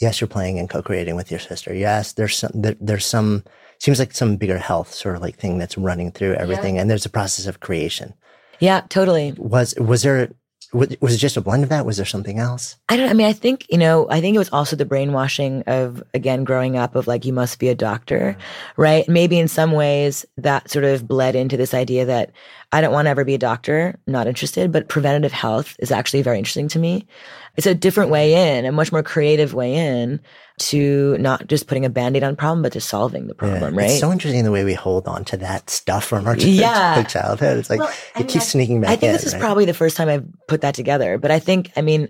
[0.00, 1.74] yes, you're playing and co-creating with your sister.
[1.74, 3.44] Yes, there's some there, there's some
[3.78, 6.82] seems like some bigger health sort of like thing that's running through everything, yeah.
[6.82, 8.14] and there's a process of creation.
[8.60, 9.34] Yeah, totally.
[9.36, 10.30] Was was there
[10.72, 11.86] was it just a blend of that?
[11.86, 12.76] Was there something else?
[12.88, 13.08] I don't.
[13.08, 14.06] I mean, I think you know.
[14.10, 17.58] I think it was also the brainwashing of again growing up of like you must
[17.58, 18.82] be a doctor, mm-hmm.
[18.82, 19.08] right?
[19.08, 22.32] Maybe in some ways that sort of bled into this idea that
[22.70, 24.70] I don't want to ever be a doctor, not interested.
[24.70, 27.06] But preventative health is actually very interesting to me.
[27.56, 30.20] It's a different way in, a much more creative way in
[30.58, 33.90] to not just putting a band-aid on problem, but to solving the problem, yeah, right?
[33.90, 37.02] It's so interesting the way we hold on to that stuff from our yeah.
[37.08, 37.58] childhood.
[37.58, 39.40] It's like well, it mean, keeps sneaking back I think in, this is right?
[39.40, 41.16] probably the first time I've put that together.
[41.16, 42.08] But I think, I mean,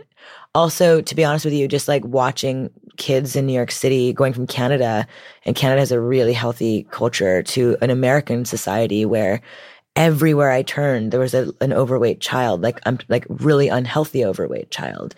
[0.55, 4.33] also to be honest with you, just like watching kids in New York City going
[4.33, 5.07] from Canada,
[5.44, 9.40] and Canada has a really healthy culture to an American society where
[9.98, 14.70] everywhere I turned, there was a, an overweight child, like I'm like really unhealthy overweight
[14.70, 15.14] child.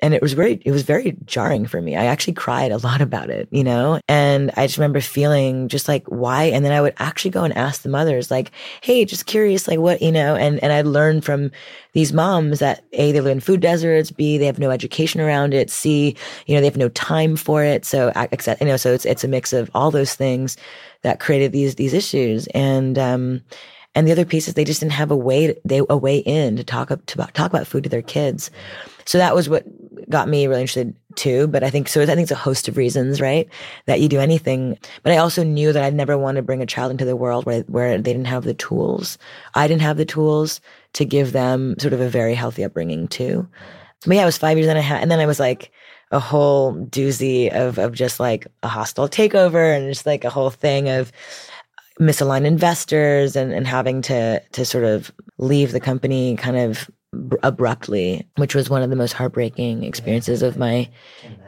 [0.00, 1.94] And it was very it was very jarring for me.
[1.94, 4.00] I actually cried a lot about it you know?
[4.08, 6.44] And i just remember feeling just like why?
[6.44, 9.78] And then i would actually go and ask the mothers like hey just curious like
[9.78, 10.34] what you know?
[10.36, 11.50] And and i learned from
[11.92, 15.54] these moms that a they live in food deserts b they have no education around
[15.54, 17.84] it c you know they have no time for it.
[17.84, 20.56] So except you know so it's it's a mix of all those things
[21.02, 22.46] that created these these issues.
[22.48, 23.42] And um
[23.94, 26.18] and the other piece is they just didn't have a way to, they a way
[26.18, 28.50] in to talk up to talk about food to their kids.
[29.04, 29.64] So that was what
[30.10, 31.46] got me really interested too.
[31.46, 32.02] But I think so.
[32.02, 33.48] I think it's a host of reasons, right?
[33.86, 34.78] That you do anything.
[35.02, 37.46] But I also knew that I'd never want to bring a child into the world
[37.46, 39.18] where where they didn't have the tools.
[39.54, 40.60] I didn't have the tools
[40.94, 43.48] to give them sort of a very healthy upbringing too.
[44.06, 45.70] But yeah, it was five years, and I had, and then I was like
[46.10, 50.50] a whole doozy of of just like a hostile takeover and just like a whole
[50.50, 51.10] thing of
[52.00, 56.90] misaligned investors and, and having to to sort of leave the company kind of
[57.42, 60.88] abruptly, which was one of the most heartbreaking experiences of my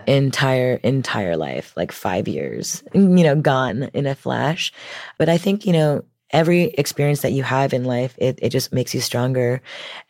[0.07, 4.73] entire entire life, like 5 years, you know, gone in a flash.
[5.19, 8.73] But I think, you know, every experience that you have in life, it it just
[8.73, 9.61] makes you stronger.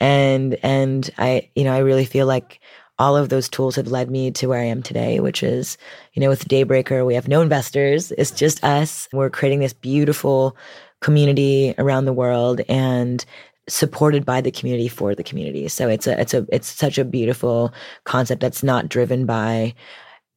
[0.00, 2.60] And and I, you know, I really feel like
[2.98, 5.76] all of those tools have led me to where I am today, which is,
[6.14, 8.12] you know, with Daybreaker, we have no investors.
[8.12, 9.08] It's just us.
[9.12, 10.56] We're creating this beautiful
[11.00, 13.24] community around the world and
[13.68, 15.68] supported by the community for the community.
[15.68, 17.72] So it's a, it's a, it's such a beautiful
[18.04, 19.74] concept that's not driven by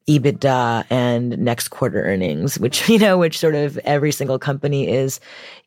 [0.09, 5.19] EBITDA and next quarter earnings, which, you know, which sort of every single company is,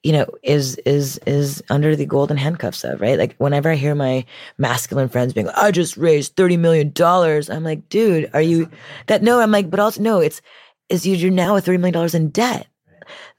[0.03, 3.19] you know, is, is, is under the golden handcuffs of, right?
[3.19, 4.25] Like whenever I hear my
[4.59, 6.93] masculine friends being like, I just raised $30 million.
[7.51, 8.69] I'm like, dude, are you
[9.07, 9.23] that?
[9.23, 10.43] No, I'm like, but also, no, it's,
[10.89, 12.67] is you, you're now at $30 million in debt.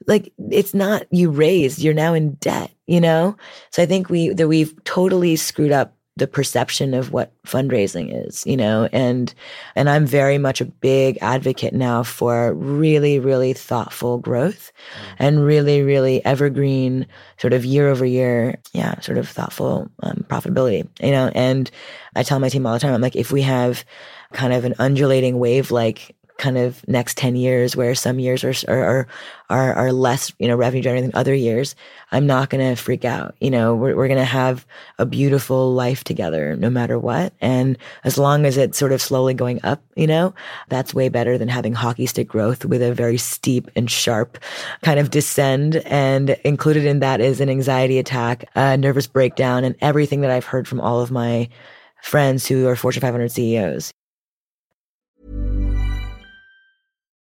[0.06, 3.36] Like it's not you raised, you're now in debt, you know?
[3.70, 8.46] So I think we, that we've totally screwed up the perception of what fundraising is,
[8.46, 9.34] you know, and,
[9.74, 15.16] and I'm very much a big advocate now for really, really thoughtful growth mm.
[15.18, 17.06] and really, really evergreen
[17.38, 18.60] sort of year over year.
[18.72, 19.00] Yeah.
[19.00, 21.68] Sort of thoughtful um, profitability, you know, and
[22.14, 23.84] I tell my team all the time, I'm like, if we have
[24.32, 28.54] kind of an undulating wave like kind of next 10 years where some years are,
[28.68, 29.06] are,
[29.50, 31.76] are, are less, you know, revenue generating than other years,
[32.10, 33.36] I'm not going to freak out.
[33.40, 34.66] You know, we're, we're going to have
[34.98, 37.32] a beautiful life together no matter what.
[37.40, 40.34] And as long as it's sort of slowly going up, you know,
[40.68, 44.38] that's way better than having hockey stick growth with a very steep and sharp
[44.82, 45.76] kind of descend.
[45.86, 50.44] And included in that is an anxiety attack, a nervous breakdown and everything that I've
[50.44, 51.48] heard from all of my
[52.02, 53.92] friends who are Fortune 500 CEOs.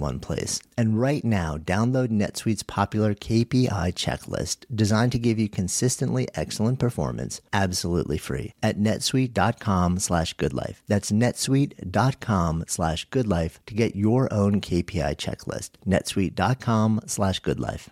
[0.00, 0.60] one place.
[0.76, 7.40] And right now, download NetSuite's popular KPI checklist designed to give you consistently excellent performance
[7.52, 10.76] absolutely free at netsuite.com slash goodlife.
[10.88, 15.70] That's netsuite.com slash goodlife to get your own KPI checklist.
[15.86, 17.88] netsuite.com slash goodlife.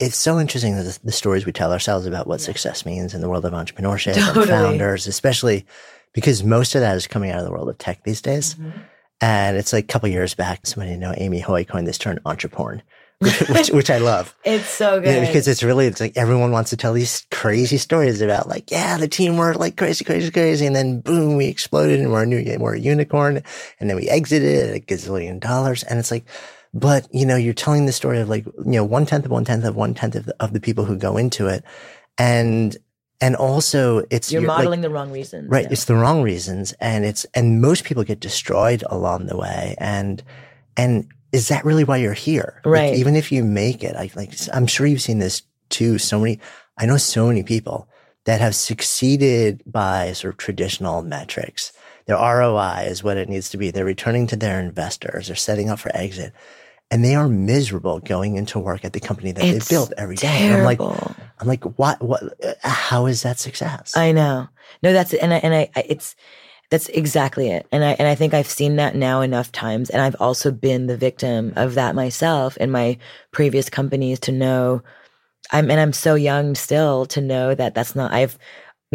[0.00, 3.28] It's so interesting the, the stories we tell ourselves about what success means in the
[3.28, 4.42] world of entrepreneurship Totally.
[4.42, 5.64] and founders, especially
[6.12, 8.54] because most of that is coming out of the world of tech these days.
[8.54, 8.78] Mm-hmm.
[9.20, 12.18] And it's like a couple years back, somebody I know, Amy Hoy, coined this term
[12.26, 12.82] entreporn,
[13.20, 14.36] which, which I love.
[14.44, 15.08] It's so good.
[15.08, 18.70] Yeah, because it's really, it's like everyone wants to tell these crazy stories about like,
[18.70, 20.66] yeah, the team worked like crazy, crazy, crazy.
[20.66, 23.42] And then boom, we exploded and we're a new, we're a unicorn.
[23.80, 25.84] And then we exited at a gazillion dollars.
[25.84, 26.26] And it's like,
[26.74, 29.44] but you know, you're telling the story of like, you know, one tenth of one
[29.44, 31.64] tenth of one tenth of the, of the people who go into it.
[32.18, 32.76] And,
[33.20, 35.48] and also it's, You're like- modeling the wrong reasons.
[35.48, 35.64] Right.
[35.64, 35.72] yeah.
[35.72, 36.72] It's the wrong reasons.
[36.80, 39.74] And it's, and most people get destroyed along the way.
[39.78, 40.22] And,
[40.76, 42.60] and is that really why you're here?
[42.64, 42.94] Like, Right.
[42.94, 45.98] even if you make it, I like, I'm sure you've seen this too.
[45.98, 46.38] So many,
[46.78, 47.88] I know so many people
[48.24, 51.72] that have succeeded by sort of traditional metrics.
[52.06, 53.70] Their ROI is what it needs to be.
[53.70, 55.26] They're returning to their investors.
[55.28, 56.32] They're setting up for exit.
[56.94, 60.14] And they are miserable going into work at the company that It's they built every
[60.14, 60.52] day.
[60.52, 60.80] I'm like.
[61.40, 63.96] I'm like, what, what, uh, how is that success?
[63.96, 64.48] I know.
[64.84, 65.20] No, that's it.
[65.20, 66.14] And I, and I, I, it's,
[66.70, 67.66] that's exactly it.
[67.72, 69.90] And I, and I think I've seen that now enough times.
[69.90, 72.96] And I've also been the victim of that myself in my
[73.32, 74.82] previous companies to know
[75.50, 78.38] I'm, and I'm so young still to know that that's not, I've,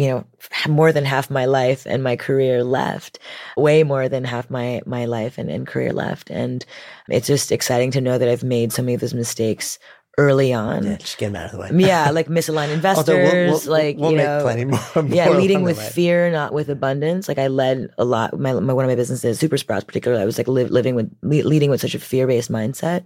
[0.00, 0.24] you know,
[0.68, 3.18] more than half my life and my career left,
[3.56, 6.30] way more than half my, my life and, and career left.
[6.30, 6.64] And
[7.08, 9.78] it's just exciting to know that I've made so many of those mistakes
[10.18, 10.84] early on.
[10.84, 11.70] Yeah, just get them out of the way.
[11.86, 14.80] yeah, like misaligned investors, we'll, we'll, like we'll you make know, plenty more.
[15.08, 17.28] yeah, leading with fear, not with abundance.
[17.28, 18.38] Like I led a lot.
[18.38, 21.10] My, my one of my businesses, Super Sprowtz, particularly, I was like li- living with
[21.22, 23.04] le- leading with such a fear based mindset,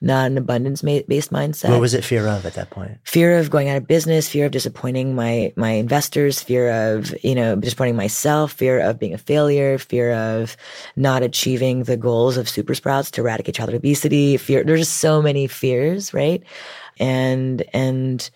[0.00, 1.70] not an abundance ma- based mindset.
[1.70, 2.98] What was it fear of at that point?
[3.04, 7.34] fear of going out of business, fear of disappointing my my investors, fear of you
[7.34, 10.56] know disappointing myself, fear of being a failure, fear of
[10.96, 14.36] not achieving the goals of Super Sprowtz to eradicate childhood obesity.
[14.36, 14.64] Fear.
[14.64, 16.42] There's just so many fears, right?
[16.98, 18.30] And and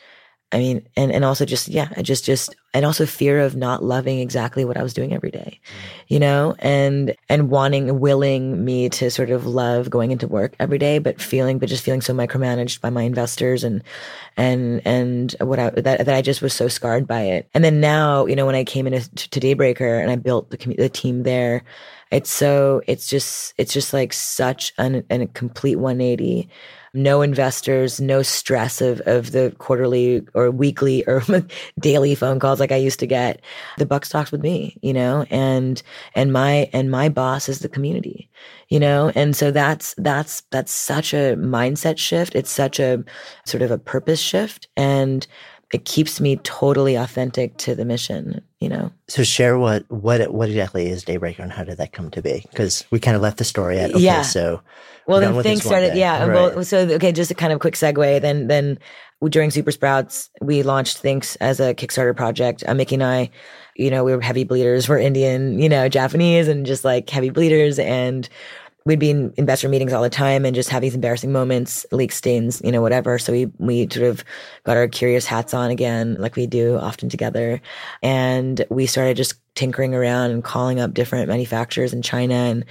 [0.53, 4.19] I mean, and and also just yeah, just just and also fear of not loving
[4.19, 6.05] exactly what I was doing every day, mm.
[6.09, 10.79] you know, and and wanting, willing me to sort of love going into work every
[10.79, 13.83] day, but feeling, but just feeling so micromanaged by my investors and
[14.37, 17.49] and and what I that that I just was so scarred by it.
[17.55, 20.57] And then now, you know, when I came into to Daybreaker and I built the
[20.77, 21.65] the team there,
[22.11, 26.49] it's so it's just it's just like such an, an a complete 180
[26.95, 31.23] no investors, no stress of, of the quarterly or weekly or
[31.79, 33.41] daily phone calls like I used to get.
[33.79, 35.83] The buck stops with me, you know, and,
[36.15, 38.31] and my, and my boss is the community,
[38.69, 42.35] you know, and so that's, that's, that's such a mindset shift.
[42.35, 43.05] It's such a
[43.45, 45.27] sort of a purpose shift and
[45.73, 48.91] it keeps me totally authentic to the mission, you know.
[49.09, 52.45] So share what what what exactly is Daybreaker and how did that come to be?
[52.51, 54.23] Because we kind of left the story at okay, Yeah.
[54.23, 54.61] so
[55.07, 55.93] Well, then things started.
[55.95, 56.01] day.
[56.01, 56.27] Yeah.
[56.27, 56.55] Right.
[56.55, 58.21] Well, so okay, just a kind of quick segue.
[58.21, 58.79] Then, then
[59.29, 62.63] during Super Sprowtz, we launched THINX as a Kickstarter project.
[62.67, 63.31] Uh, Miki and I,
[63.77, 64.89] you know, we were heavy bleeders.
[64.89, 68.29] We're Indian, you know, Japanese, and just like heavy bleeders, and
[68.89, 72.11] we'd be in investor meetings all the time and just have these embarrassing moments, leak
[72.11, 73.19] stains, you know, whatever.
[73.19, 74.25] So we we sort of
[74.65, 77.61] got our curious hats on again, like we do often together,
[78.03, 82.65] and we started just tinkering around and calling up different manufacturers in China and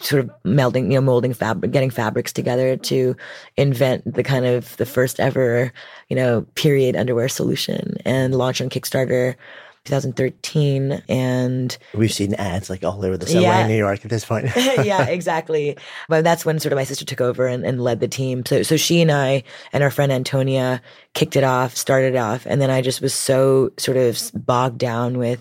[0.00, 3.16] sort of melding, you know, molding fabric, getting fabrics together to
[3.56, 5.72] invent the kind of the first ever,
[6.10, 9.36] you know, period underwear solution and launch on Kickstarter
[9.84, 13.62] 2013 and We've seen ads like all over the subway Yeah.
[13.62, 14.48] in New York at this point.
[14.56, 15.76] yeah, exactly.
[16.08, 18.44] But that's when sort of my sister took over and, and led the team.
[18.46, 20.80] So so she and I and our friend Antonia
[21.14, 24.78] kicked it off, started it off, and then I just was so sort of bogged
[24.78, 25.40] down with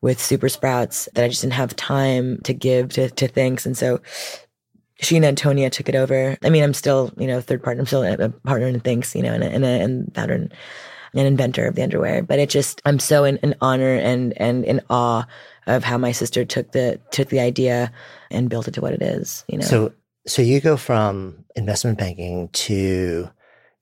[0.00, 3.76] with Super Sprowtz that I just didn't have time to give to to THINX, and
[3.76, 4.00] so.
[5.02, 6.36] She and Antonia took it over.
[6.44, 7.80] I mean, I'm still, you know, third partner.
[7.80, 10.54] I'm still a partner in THINX, you know, and a, and, a, and and
[11.14, 12.22] an inventor of the underwear.
[12.22, 15.24] But it just, I'm so in, in honor and and in awe
[15.66, 17.92] of how my sister took the took the idea
[18.30, 19.44] and built it to what it is.
[19.48, 19.66] You know.
[19.66, 19.92] So
[20.26, 23.28] so you go from investment banking to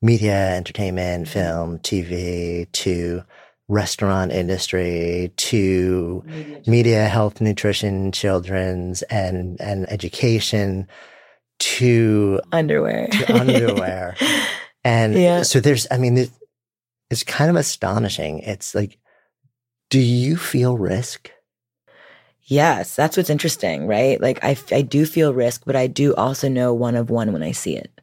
[0.01, 3.23] media, entertainment, film, TV to
[3.69, 6.25] restaurant industry to
[6.67, 10.89] media, health, nutrition, children's and and education
[11.59, 13.09] to underwear.
[13.09, 14.17] to underwear.
[14.85, 15.43] And Yeah.
[15.43, 16.31] so there's, I mean,
[17.11, 18.41] it's kind of astonishing.
[18.41, 18.99] It's like,
[19.91, 21.31] do you feel risk?
[22.49, 24.21] yes, that's what's interesting, right?
[24.21, 27.43] Like I, I do feel risk, but I do also know one of one when
[27.43, 28.01] I see it,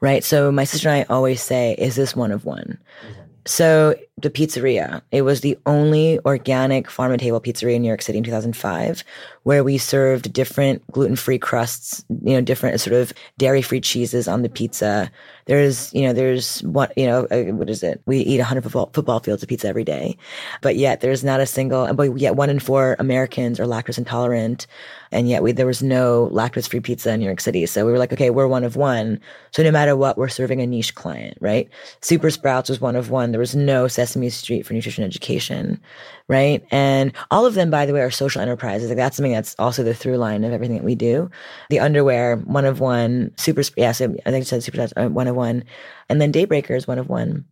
[0.00, 0.24] right?
[0.24, 3.22] So my sister and I always say, "Is this one of one?" Mm-hmm.
[3.44, 8.02] So the pizzeria, it was the only organic farm to table pizzeria in New York
[8.02, 9.04] City in 2005,
[9.44, 14.48] where we served different gluten-free crusts, you know, different sort of dairy-free cheeses on the
[14.48, 15.10] pizza.
[15.46, 18.00] There's, you know, there's what, you know, uh, what is it?
[18.06, 20.16] We eat 100 football, fields of pizza every day,
[20.60, 24.66] but yet there's not a single, but yet one in four Americans are lactose intolerant.
[25.10, 27.64] And yet we, there was no lactose free pizza in New York City.
[27.66, 29.20] So we were like, okay, we're one of one.
[29.52, 31.68] So no matter what, we're serving a niche client, right?
[32.00, 33.30] Super Sprowtz was one of one.
[33.30, 33.88] There was no
[34.30, 35.80] Street for nutrition education,
[36.28, 36.64] right?
[36.70, 38.88] And all of them, by the way, are social enterprises.
[38.88, 41.30] Like that's something that's also the through line of everything that we do.
[41.70, 43.32] The underwear, one of one.
[43.36, 45.64] Super, yeah, so I think I said Super uh, one of one.
[46.08, 47.44] And then Daybreaker is one of one.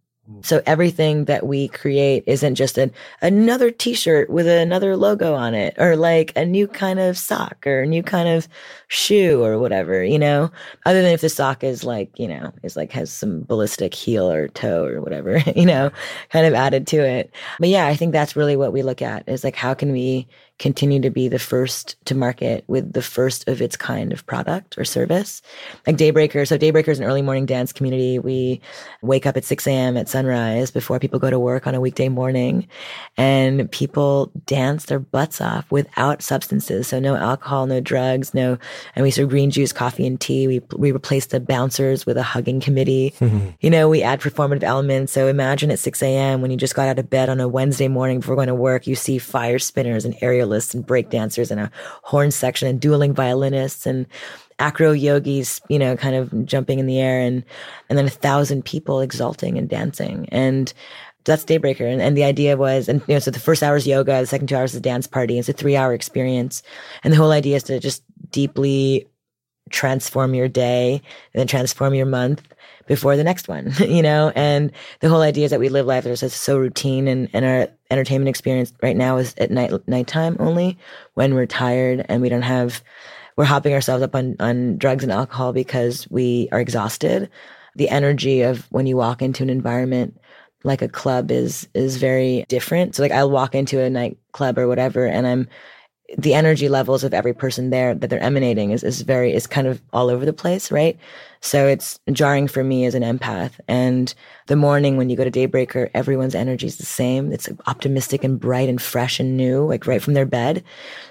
[0.43, 5.75] So everything that we create isn't just an another t-shirt with another logo on it
[5.79, 8.49] or like a new kind of sock or a new kind of
[8.89, 10.51] shoe or whatever, you know,
[10.85, 14.31] other than if the sock is like, you know, is like has some ballistic heel
[14.31, 15.91] or toe or whatever, you know,
[16.31, 17.33] kind of added to it.
[17.61, 20.27] But yeah, I think that's really what we look at is like, how can we
[20.59, 24.79] continue to be the first to market with the first of its kind of product
[24.79, 25.43] or service?
[25.87, 26.47] Like Daybreaker.
[26.47, 28.19] So Daybreaker is an early morning dance community.
[28.19, 28.61] We
[29.03, 29.97] wake up at 6 a.m.
[29.97, 32.69] at sunrise before people go to work on a weekday morning
[33.17, 36.89] and people dance their butts off without substances.
[36.89, 38.59] So no alcohol, no drugs, no,
[38.95, 40.47] and we serve green juice, coffee and tea.
[40.47, 43.15] We, we replace the bouncers with a hugging committee.
[43.61, 45.13] you know, we add performative elements.
[45.13, 46.41] So imagine at 6 a.m.
[46.41, 48.87] when you just got out of bed on a Wednesday morning before going to work,
[48.87, 50.17] you see fire spinners and
[50.47, 51.71] aerialists and break dancers and a
[52.03, 54.07] horn section and dueling violinists and
[54.59, 57.45] acro yogis, you know, kind of jumping in the air and,
[57.89, 60.29] and then a thousand people exulting and dancing.
[60.33, 60.73] And
[61.25, 61.91] that's Daybreaker.
[61.93, 64.27] And, and the idea was, and you know, so the first hour is yoga, the
[64.27, 65.39] second two hours is a dance party.
[65.39, 66.63] It's a three hour experience.
[67.03, 69.07] And the whole idea is to just deeply
[69.71, 70.95] transform your day
[71.35, 72.43] and then transform your month
[72.87, 74.33] before the next one, you know?
[74.35, 77.69] And the whole idea is that we live life that's so routine and, and our
[77.91, 80.79] entertainment experience right now is at night, nighttime only
[81.15, 82.83] when we're tired and we don't have,
[83.37, 87.29] we're hopping ourselves up on, on drugs and alcohol because we are exhausted.
[87.75, 90.19] The energy of when you walk into an environment
[90.65, 92.95] like a club is, is very different.
[92.95, 95.49] So like I'll walk into a nightclub or whatever and I'm,
[96.17, 99.67] the energy levels of every person there that they're emanating is, is very is kind
[99.67, 100.97] of all over the place right?
[101.41, 103.53] So it's jarring for me as an empath.
[103.69, 104.15] And
[104.47, 107.33] the morning when you go to daybreaker everyone's energy is the same.
[107.33, 110.63] It's optimistic and bright and fresh and new like right from their bed.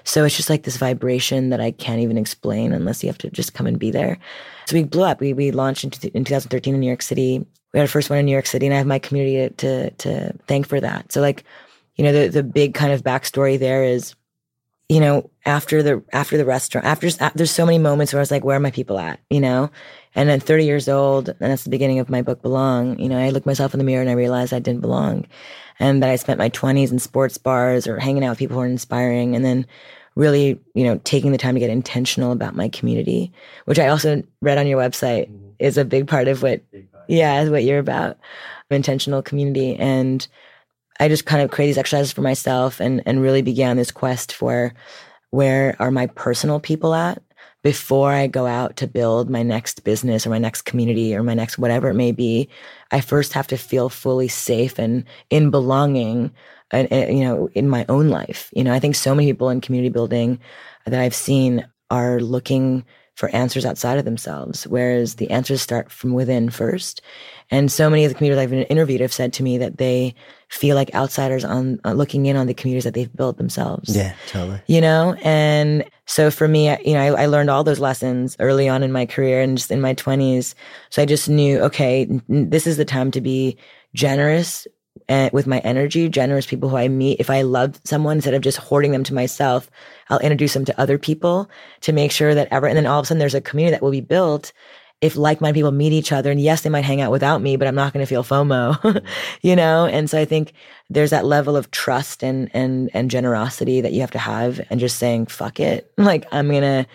[0.04, 3.30] So it's just like this vibration that i can't even explain unless you have to
[3.30, 4.18] just come and be there.
[4.66, 5.20] So we blew up.
[5.20, 7.46] We, we launched in, in 2013 in new york city.
[7.72, 9.90] We had our first one in new york city and i have my community to
[9.90, 11.12] to thank for that.
[11.12, 11.44] So like
[11.96, 14.14] you know the, the big kind of backstory there is
[14.88, 18.30] you know, after the after the restaurant, after there's so many moments where I was
[18.30, 19.18] like, where are my people at?
[19.30, 19.70] You know,
[20.14, 22.98] and then 30 years old, and that's the beginning of my book, Belong.
[22.98, 25.26] You know, I looked myself in the mirror and I realized I didn't belong,
[25.80, 28.62] and that I spent my 20s in sports bars or hanging out with people who
[28.62, 29.66] are inspiring, and then
[30.14, 33.32] really, you know, taking the time to get intentional about my community,
[33.66, 35.48] which I also read on your website mm-hmm.
[35.58, 36.62] is a big part of what,
[37.08, 38.18] yeah, is what you're about,
[38.70, 40.26] intentional community and
[41.00, 44.32] I just kind of created these exercises for myself and, and really began this quest
[44.32, 44.72] for
[45.30, 47.22] where are my personal people at
[47.62, 51.34] before I go out to build my next business or my next community or my
[51.34, 52.48] next whatever it may be.
[52.92, 56.30] I first have to feel fully safe and in belonging
[56.70, 58.50] and, and, you know, in my own life.
[58.54, 60.38] You know, I think so many people in community building
[60.84, 62.84] that I've seen are looking
[63.16, 67.00] for answers outside of themselves, whereas the answers start from within first.
[67.50, 70.14] And so many of the communities I've interviewed have said to me that they
[70.48, 73.94] feel like outsiders on uh, looking in on the communities that they've built themselves.
[73.96, 74.60] Yeah, totally.
[74.66, 78.68] You know, and so for me, you know, I, I learned all those lessons early
[78.68, 80.54] on in my career and just in my twenties.
[80.90, 83.56] So I just knew, okay, n- this is the time to be
[83.94, 84.66] generous
[85.08, 87.20] and with my energy, generous people who I meet.
[87.20, 89.70] If I love someone, instead of just hoarding them to myself,
[90.10, 91.50] I'll introduce them to other people
[91.82, 93.82] to make sure that ever, and then all of a sudden there's a community that
[93.82, 94.52] will be built
[95.00, 97.68] if like-minded people meet each other and yes, they might hang out without me, but
[97.68, 99.04] I'm not going to feel FOMO,
[99.42, 99.86] you know?
[99.86, 100.52] And so I think
[100.88, 104.80] there's that level of trust and, and, and generosity that you have to have and
[104.80, 105.92] just saying, fuck it.
[105.98, 106.86] Like, I'm going to,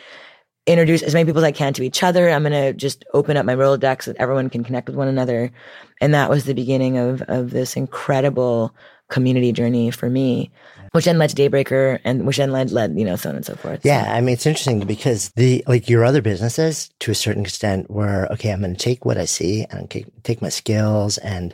[0.67, 2.29] introduce as many people as I can to each other.
[2.29, 5.07] I'm going to just open up my Rolodex so that everyone can connect with one
[5.07, 5.51] another.
[5.99, 8.75] And that was the beginning of, of this incredible
[9.11, 10.49] community journey for me,
[10.93, 13.45] which then led to Daybreaker and which then led, led, you know, so on and
[13.45, 13.81] so forth.
[13.83, 14.05] Yeah.
[14.05, 14.11] So.
[14.11, 18.27] I mean, it's interesting because the, like your other businesses to a certain extent were,
[18.31, 19.89] okay, I'm going to take what I see and
[20.23, 21.53] take my skills and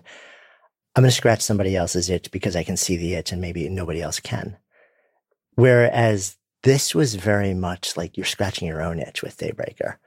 [0.95, 3.67] I'm going to scratch somebody else's itch because I can see the itch and maybe
[3.67, 4.57] nobody else can.
[5.55, 9.97] Whereas this was very much like you're scratching your own itch with Daybreaker.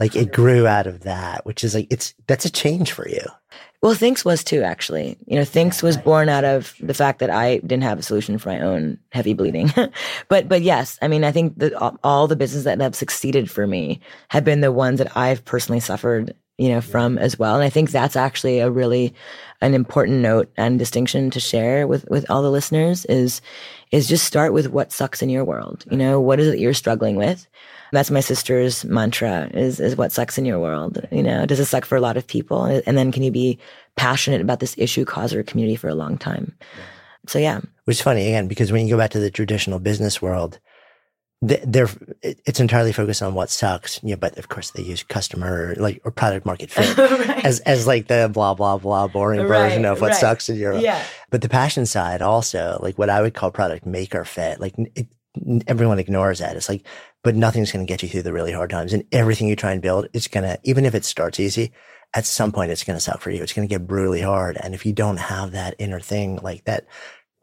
[0.00, 0.42] Like it mm-hmm.
[0.42, 3.20] grew out of that, which is like, it's, that's a change for you.
[3.82, 5.16] Well, Thinx was too, actually.
[5.26, 8.36] You know, Thinx was born out of the fact that I didn't have a solution
[8.36, 9.72] for my own heavy bleeding.
[10.28, 11.72] but, but yes, I mean, I think that
[12.04, 15.80] all the businesses that have succeeded for me have been the ones that I've personally
[15.80, 17.54] suffered, you know, from as well.
[17.54, 19.14] And I think that's actually a really,
[19.62, 23.40] an important note and distinction to share with, with all the listeners is,
[23.92, 25.86] is just start with what sucks in your world.
[25.90, 27.46] You know, what is it you're struggling with?
[27.92, 31.06] That's my sister's mantra is, is what sucks in your world.
[31.10, 32.64] You know, does it suck for a lot of people?
[32.64, 33.58] And then can you be
[33.96, 36.56] passionate about this issue, cause, or community for a long time?
[37.26, 37.60] So yeah.
[37.84, 40.58] Which is funny again, because when you go back to the traditional business world,
[41.42, 41.88] they're
[42.22, 43.98] it's entirely focused on what sucks.
[44.02, 47.44] Yeah, but of course they use customer like or product market fit right.
[47.46, 50.20] as as like the blah blah blah boring right, version of what right.
[50.20, 51.02] sucks in your yeah.
[51.30, 54.60] But the passion side also like what I would call product maker fit.
[54.60, 55.08] Like it,
[55.66, 56.56] everyone ignores that.
[56.56, 56.86] It's like,
[57.22, 59.72] but nothing's going to get you through the really hard times, and everything you try
[59.72, 61.72] and build, it's gonna even if it starts easy.
[62.12, 63.40] At some point, it's going to suck for you.
[63.40, 64.58] It's going to get brutally hard.
[64.60, 66.84] And if you don't have that inner thing, like that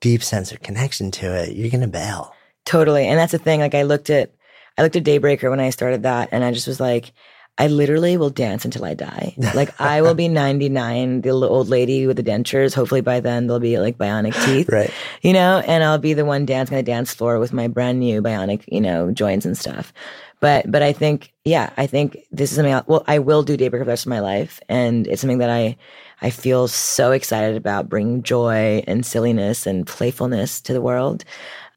[0.01, 2.33] deep sense of connection to it, you're going to bail.
[2.65, 3.07] Totally.
[3.07, 3.61] And that's the thing.
[3.61, 4.33] Like I looked at,
[4.77, 7.13] I looked at Daybreaker when I started that and I just was like,
[7.57, 9.35] I literally will dance until I die.
[9.57, 12.75] Like I will be 99, the old lady with the dentures.
[12.75, 14.69] Hopefully by then they'll be like bionic teeth.
[14.69, 14.91] right.
[15.23, 17.99] You know, and I'll be the one dancing on the dance floor with my brand
[17.99, 19.93] new bionic, you know, joints and stuff.
[20.39, 23.57] But, but I think, yeah, I think this is something, I, well, I will do
[23.57, 24.59] daybreak for the rest of my life.
[24.69, 25.77] And it's something that I,
[26.21, 31.23] I feel so excited about bringing joy and silliness and playfulness to the world.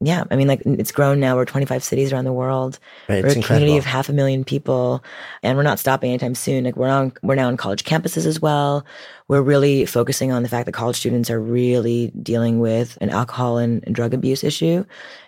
[0.02, 1.36] yeah, I mean, like it's grown now.
[1.36, 2.78] We're 25 cities around the world.
[3.06, 5.04] Right, we're a it's community of half a million people,
[5.42, 6.64] and we're not stopping anytime soon.
[6.64, 8.86] Like we're on, we're now on college campuses as well.
[9.28, 13.58] We're really focusing on the fact that college students are really dealing with an alcohol
[13.58, 14.86] and, and drug abuse issue,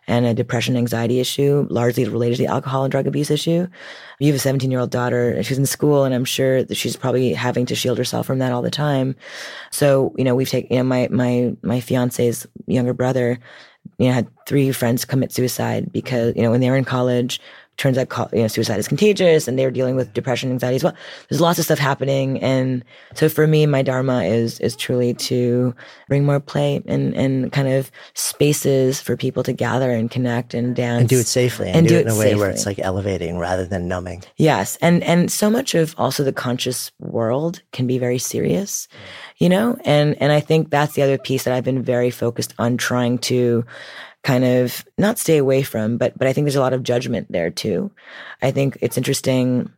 [0.08, 3.68] and a depression anxiety issue, largely related to the alcohol and drug abuse issue.
[4.20, 6.96] You have a 17 year old daughter, she's in school, and I'm sure that she's
[6.96, 9.14] probably having to shield herself from that all the time.
[9.70, 13.38] So, you know, we've taken, you know, my my my fiance's younger brother
[13.98, 17.40] you know, had three friends commit suicide because, you know, when they were in college,
[17.78, 20.94] turns out, you know, suicide is contagious and they're dealing with depression, anxiety as well.
[21.28, 22.40] There's lots of stuff happening.
[22.40, 25.74] And so for me, my dharma is, is truly to
[26.08, 30.76] bring more play and, and kind of spaces for people to gather and connect and
[30.76, 31.00] dance.
[31.00, 32.78] and do it safely and, And do, do it in a way where it's like
[32.78, 34.22] elevating rather than numbing.
[34.36, 34.76] Yes.
[34.80, 38.86] And and so much of also the conscious world can be very serious,
[39.38, 39.78] you know?
[39.84, 43.18] And and I think that's the other piece that I've been very focused on trying
[43.18, 43.64] to
[44.22, 47.30] kind of not stay away from, but but I think there's a lot of judgment
[47.30, 47.90] there too.
[48.40, 49.70] I think it's interesting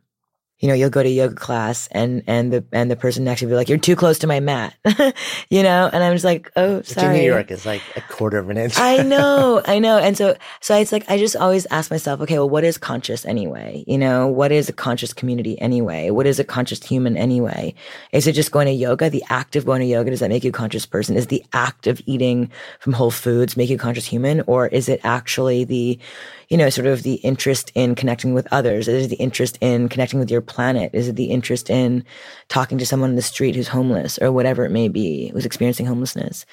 [0.65, 3.45] you know, you'll go to yoga class and and the and the person next to
[3.45, 4.73] you will be like, "You're too close to my mat,"
[5.51, 8.01] you know, and I'm just like, "Oh, Which sorry." in New York is like a
[8.01, 8.79] quarter of an inch.
[8.79, 9.99] I know, I know.
[9.99, 13.25] And so, so it's like, I just always ask myself, okay, well, what is conscious
[13.25, 13.83] anyway?
[13.85, 16.09] You know, what is a conscious community anyway?
[16.09, 17.75] What is a conscious human anyway?
[18.11, 19.11] Is it just going to yoga?
[19.11, 21.15] The act of going to yoga, does that make you a conscious person?
[21.15, 22.49] Is the act of eating
[22.79, 24.41] from whole foods make you a conscious human?
[24.47, 25.99] Or is it actually the,
[26.49, 28.87] you know, sort of the interest in connecting with others?
[28.87, 30.91] Is it the interest in connecting with your planet?
[30.93, 32.03] Is it the interest in
[32.47, 35.85] talking to someone in the street who's homeless or whatever it may be, who's experiencing
[35.85, 36.45] homelessness?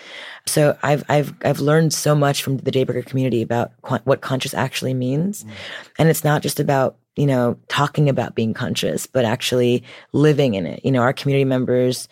[0.47, 4.55] So I've I've I've learned so much from the Daybreaker community about qu- what conscious
[4.55, 5.51] actually means, mm.
[5.99, 9.83] and it's not just about you know talking about being conscious, but actually
[10.13, 10.85] living in it.
[10.85, 12.09] You know, our community members,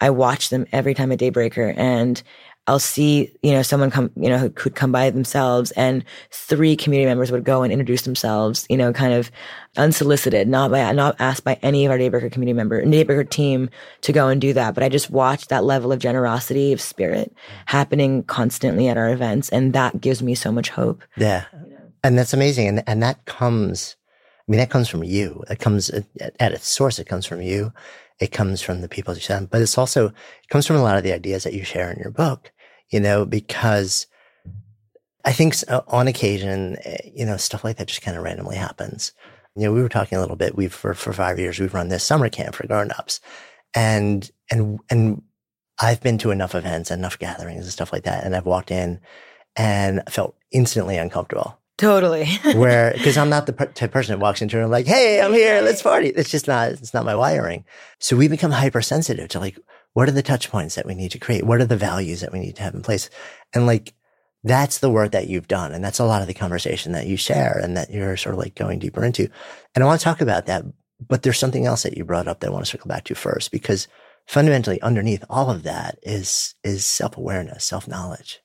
[0.00, 2.22] I watch them every time at Daybreaker, and
[2.68, 6.76] I'll see you know someone come you know who could come by themselves, and three
[6.76, 9.30] community members would go and introduce themselves, you know, kind of
[9.76, 14.12] unsolicited, not by not asked by any of our Daybreaker community member, Daybreaker team to
[14.12, 14.74] go and do that.
[14.74, 17.32] But I just watched that level of generosity of spirit
[17.66, 21.02] happening constantly at our events, and that gives me so much hope.
[21.16, 21.44] Yeah.
[22.02, 22.68] And that's amazing.
[22.68, 23.96] And, and that comes,
[24.46, 25.42] I mean, that comes from you.
[25.50, 26.04] It comes at,
[26.38, 26.98] at its source.
[26.98, 27.72] It comes from you.
[28.18, 30.96] It comes from the people you send, but it's also, it comes from a lot
[30.96, 32.50] of the ideas that you share in your book,
[32.90, 34.06] you know, because
[35.24, 38.56] I think uh, on occasion, eh, you know, stuff like that just kind of randomly
[38.56, 39.12] happens.
[39.56, 40.54] You know, we were talking a little bit.
[40.54, 43.20] We've, for, for five years, we've run this summer camp for grown-ups
[43.74, 45.22] and, and, and
[45.80, 48.24] I've been to enough events, enough gatherings and stuff like that.
[48.24, 49.00] And I've walked in
[49.56, 52.26] and felt instantly uncomfortable Totally.
[52.54, 54.86] where because I'm not the per- type of person that walks into a room like,
[54.86, 56.70] "Hey, I'm here, let's party." It's just not.
[56.70, 57.64] It's not my wiring.
[57.98, 59.58] So we become hypersensitive to like,
[59.96, 61.46] what are the touch points that we need to create?
[61.46, 63.08] What are the values that we need to have in place?
[63.54, 63.94] And like,
[64.44, 67.16] that's the work that you've done, and that's a lot of the conversation that you
[67.16, 69.26] share, and that you're sort of like going deeper into.
[69.74, 70.66] And I want to talk about that,
[71.08, 73.14] but there's something else that you brought up that I want to circle back to
[73.14, 73.88] first, because
[74.26, 78.42] fundamentally underneath all of that is is self awareness, self knowledge.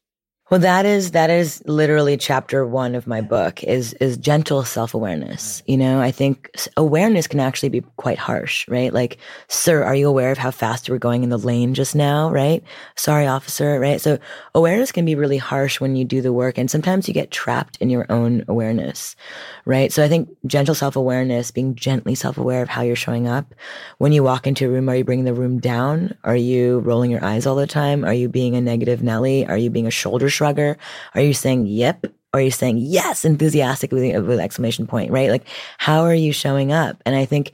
[0.51, 4.93] Well, that is that is literally chapter one of my book is is gentle self
[4.93, 5.63] awareness.
[5.65, 8.91] You know, I think awareness can actually be quite harsh, right?
[8.91, 11.95] Like, sir, are you aware of how fast you were going in the lane just
[11.95, 12.29] now?
[12.29, 12.61] Right?
[12.97, 13.79] Sorry, officer.
[13.79, 14.01] Right?
[14.01, 14.19] So
[14.53, 17.77] awareness can be really harsh when you do the work, and sometimes you get trapped
[17.77, 19.15] in your own awareness,
[19.63, 19.89] right?
[19.93, 23.55] So I think gentle self awareness, being gently self aware of how you're showing up.
[23.99, 26.13] When you walk into a room, are you bringing the room down?
[26.25, 28.03] Are you rolling your eyes all the time?
[28.03, 29.47] Are you being a negative Nelly?
[29.47, 30.77] Are you being a shoulder shrugger?
[31.15, 32.05] Are you saying yep?
[32.33, 35.29] Or are you saying yes enthusiastically with exclamation point, right?
[35.29, 37.01] Like, how are you showing up?
[37.05, 37.51] And I think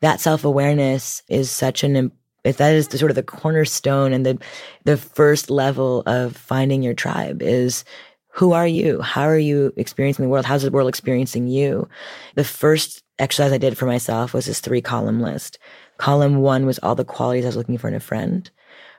[0.00, 2.12] that self awareness is such an
[2.44, 4.38] if that is the sort of the cornerstone and the
[4.84, 7.84] the first level of finding your tribe is
[8.30, 9.00] who are you?
[9.00, 10.44] How are you experiencing the world?
[10.44, 11.88] How's the world experiencing you?
[12.36, 15.58] The first exercise I did for myself was this three column list.
[15.96, 18.48] Column one was all the qualities I was looking for in a friend,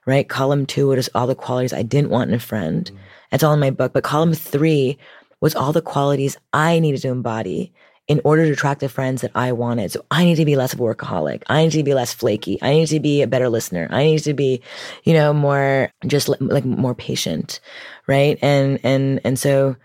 [0.05, 0.27] right?
[0.27, 2.91] Column two was all the qualities I didn't want in a friend.
[2.93, 2.97] Mm.
[3.31, 3.93] That's all in my book.
[3.93, 4.97] But column three
[5.41, 7.73] was all the qualities I needed to embody
[8.07, 9.91] in order to attract the friends that I wanted.
[9.91, 11.43] So I need to be less of a workaholic.
[11.47, 12.57] I need to be less flaky.
[12.61, 13.87] I need to be a better listener.
[13.91, 14.61] I need to be,
[15.03, 17.59] you know, more just like more patient,
[18.07, 18.39] right?
[18.41, 19.75] And and and so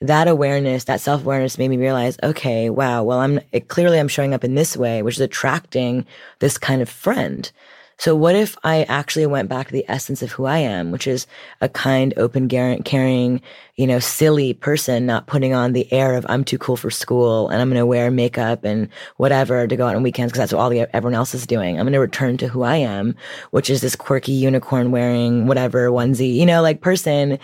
[0.00, 4.08] that awareness, that self awareness made me realize, okay, wow, well, I'm it, clearly I'm
[4.08, 6.06] showing up in this way, which is attracting
[6.38, 7.50] this kind of friend.
[7.98, 11.06] So what if I actually went back to the essence of who I am, which
[11.06, 11.26] is
[11.60, 13.40] a kind, open, caring,
[13.76, 17.48] you know, silly person, not putting on the air of I'm too cool for school
[17.48, 20.52] and I'm going to wear makeup and whatever to go out on weekends because that's
[20.52, 21.78] what all the, everyone else is doing.
[21.78, 23.14] I'm going to return to who I am,
[23.50, 27.38] which is this quirky unicorn wearing whatever onesie, you know, like person.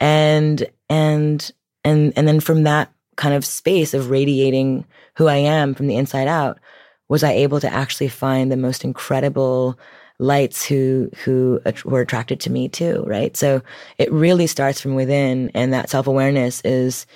[0.00, 1.52] And, and,
[1.84, 4.84] And, and then from that kind of space of radiating
[5.16, 6.58] who I am from the inside out,
[7.08, 9.78] was I able to actually find the most incredible
[10.18, 13.36] lights who who were attracted to me too, right?
[13.36, 13.62] So
[13.98, 17.06] it really starts from within, and that self awareness is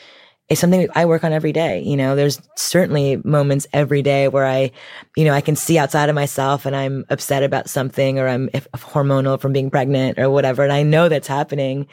[0.48, 1.80] is something I work on every day.
[1.80, 4.70] You know, there's certainly moments every day where I,
[5.16, 8.48] you know, I can see outside of myself and I'm upset about something or I'm
[8.74, 10.62] hormonal from being pregnant or whatever.
[10.62, 11.86] And I know that's happening.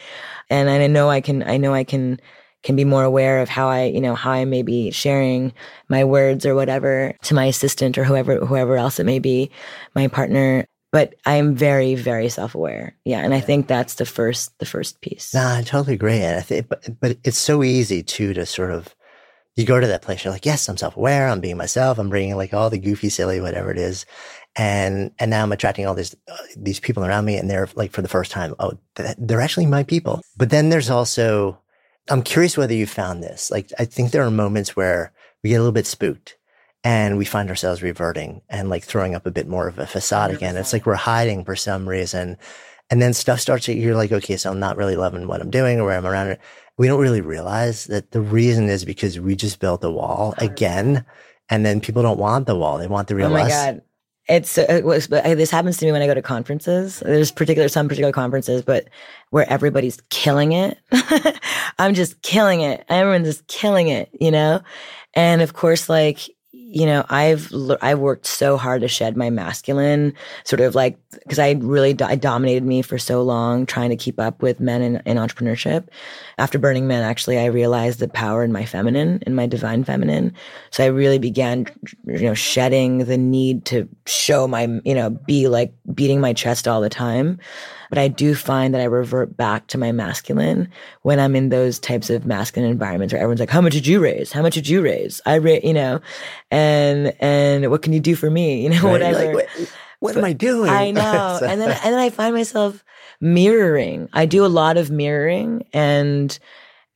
[0.50, 2.20] And I know I can, I know I can,
[2.64, 5.54] can be more aware of how I, you know, how I may be sharing
[5.88, 9.52] my words or whatever to my assistant or whoever, whoever else it may be,
[9.96, 12.96] my partner but I'm very, very self-aware.
[13.06, 15.34] Yeah, and I think that's the first, the first piece.
[15.34, 16.20] Nah, I totally agree.
[16.20, 18.96] And I think, but but it's so easy too to sort of
[19.56, 20.24] you go to that place.
[20.24, 21.28] You're like, yes, I'm self-aware.
[21.28, 22.00] I'm being myself.
[22.00, 24.06] I'm bringing like all the goofy, silly, whatever it is,
[24.56, 27.92] and and now I'm attracting all these uh, these people around me, and they're like
[27.92, 30.22] for the first time, oh, they're actually my people.
[30.38, 31.60] But then there's also,
[32.10, 33.52] I'm curious whether you found this.
[33.52, 36.38] Like, I think there are moments where we get a little bit spooked
[36.84, 40.32] and we find ourselves reverting and like throwing up a bit more of a facade
[40.32, 40.58] again.
[40.58, 42.38] It's like we're hiding for some reason.
[42.90, 45.52] And then stuff starts to, you're like, okay, so I'm not really loving what I'm
[45.52, 46.40] doing or where I'm around it.
[46.78, 51.06] We don't really realize that the reason is because we just built a wall again.
[51.50, 52.78] And then people don't want the wall.
[52.78, 53.50] They want the real Oh my us.
[53.50, 53.82] God.
[54.30, 57.00] It's, uh, it was, this happens to me when I go to conferences.
[57.00, 58.88] There's particular, some particular conferences, but
[59.32, 60.78] where everybody's killing it.
[61.80, 62.86] I'm just killing it.
[62.90, 64.62] Everyone's just killing it, you know?
[65.16, 66.30] And of course, like,
[66.72, 67.52] you know, I've
[67.82, 70.14] I've worked so hard to shed my masculine
[70.44, 74.20] sort of like because I really I dominated me for so long trying to keep
[74.20, 75.88] up with men in, in entrepreneurship.
[76.38, 80.32] After Burning Man, actually, I realized the power in my feminine, in my divine feminine.
[80.70, 81.66] So I really began,
[82.06, 86.68] you know, shedding the need to show my, you know, be like beating my chest
[86.68, 87.40] all the time.
[87.90, 90.70] But I do find that I revert back to my masculine
[91.02, 94.00] when I'm in those types of masculine environments where everyone's like, how much did you
[94.00, 94.32] raise?
[94.32, 95.22] How much did you raise?
[95.26, 96.00] I raise, you know,
[96.52, 98.62] and, and what can you do for me?
[98.64, 98.92] You know, Right?
[98.92, 99.26] whatever.
[99.26, 100.70] Like, what, what am I doing?
[100.70, 101.38] I know.
[101.40, 102.84] So- and then and then I find myself
[103.20, 104.10] mirroring.
[104.14, 106.38] I do a lot of mirroring and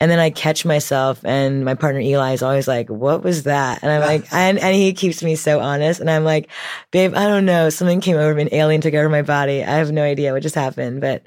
[0.03, 3.81] and then I catch myself and my partner Eli is always like, what was that?
[3.81, 6.01] And I'm like, and, and he keeps me so honest.
[6.01, 6.49] And I'm like,
[6.91, 7.69] babe, I don't know.
[7.69, 9.63] Something came over me, an alien took over my body.
[9.63, 11.25] I have no idea what just happened, but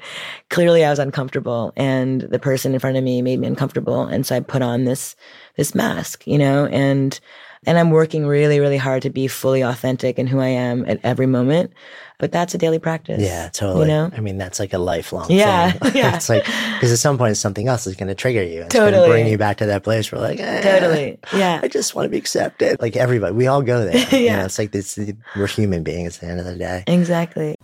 [0.50, 4.02] clearly I was uncomfortable and the person in front of me made me uncomfortable.
[4.02, 5.16] And so I put on this,
[5.56, 7.18] this mask, you know, and,
[7.64, 11.00] and I'm working really, really hard to be fully authentic in who I am at
[11.02, 11.72] every moment.
[12.18, 13.20] But that's a daily practice.
[13.22, 13.82] Yeah, totally.
[13.82, 14.10] You know?
[14.16, 15.92] I mean, that's like a lifelong Yeah, thing.
[15.96, 16.16] yeah.
[16.16, 18.62] it's like, because at some point something else is going to trigger you.
[18.62, 18.92] It's Totally.
[18.92, 21.18] going to bring you back to that place where like, eh, Totally.
[21.34, 21.60] Yeah.
[21.62, 22.80] I just want to be accepted.
[22.80, 24.06] Like everybody, we all go there.
[24.16, 24.36] You Yeah.
[24.38, 24.98] know, it's like this,
[25.36, 26.84] we're human beings at the end of the day.
[26.86, 27.54] Exactly.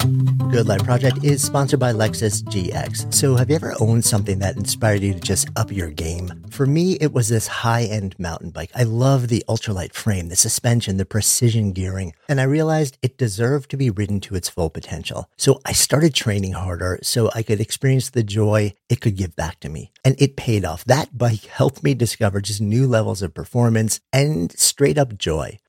[0.51, 3.13] Good Life Project is sponsored by Lexus GX.
[3.15, 6.45] So, have you ever owned something that inspired you to just up your game?
[6.51, 8.71] For me, it was this high end mountain bike.
[8.75, 13.71] I love the ultralight frame, the suspension, the precision gearing, and I realized it deserved
[13.71, 15.29] to be ridden to its full potential.
[15.37, 19.61] So, I started training harder so I could experience the joy it could give back
[19.61, 19.93] to me.
[20.05, 20.85] And it paid off.
[20.85, 25.59] That bike helped me discover just new levels of performance and straight up joy.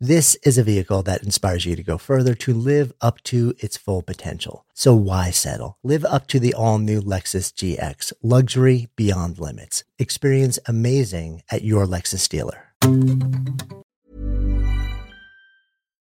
[0.00, 3.76] This is a vehicle that inspires you to go further to live up to its
[3.76, 4.64] full potential.
[4.72, 5.76] So why settle?
[5.82, 9.82] Live up to the all new Lexus GX, luxury beyond limits.
[9.98, 12.66] Experience amazing at your Lexus dealer.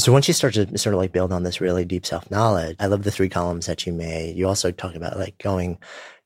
[0.00, 2.76] So once you start to sort of like build on this really deep self knowledge,
[2.80, 4.36] I love the three columns that you made.
[4.36, 5.78] You also talk about like going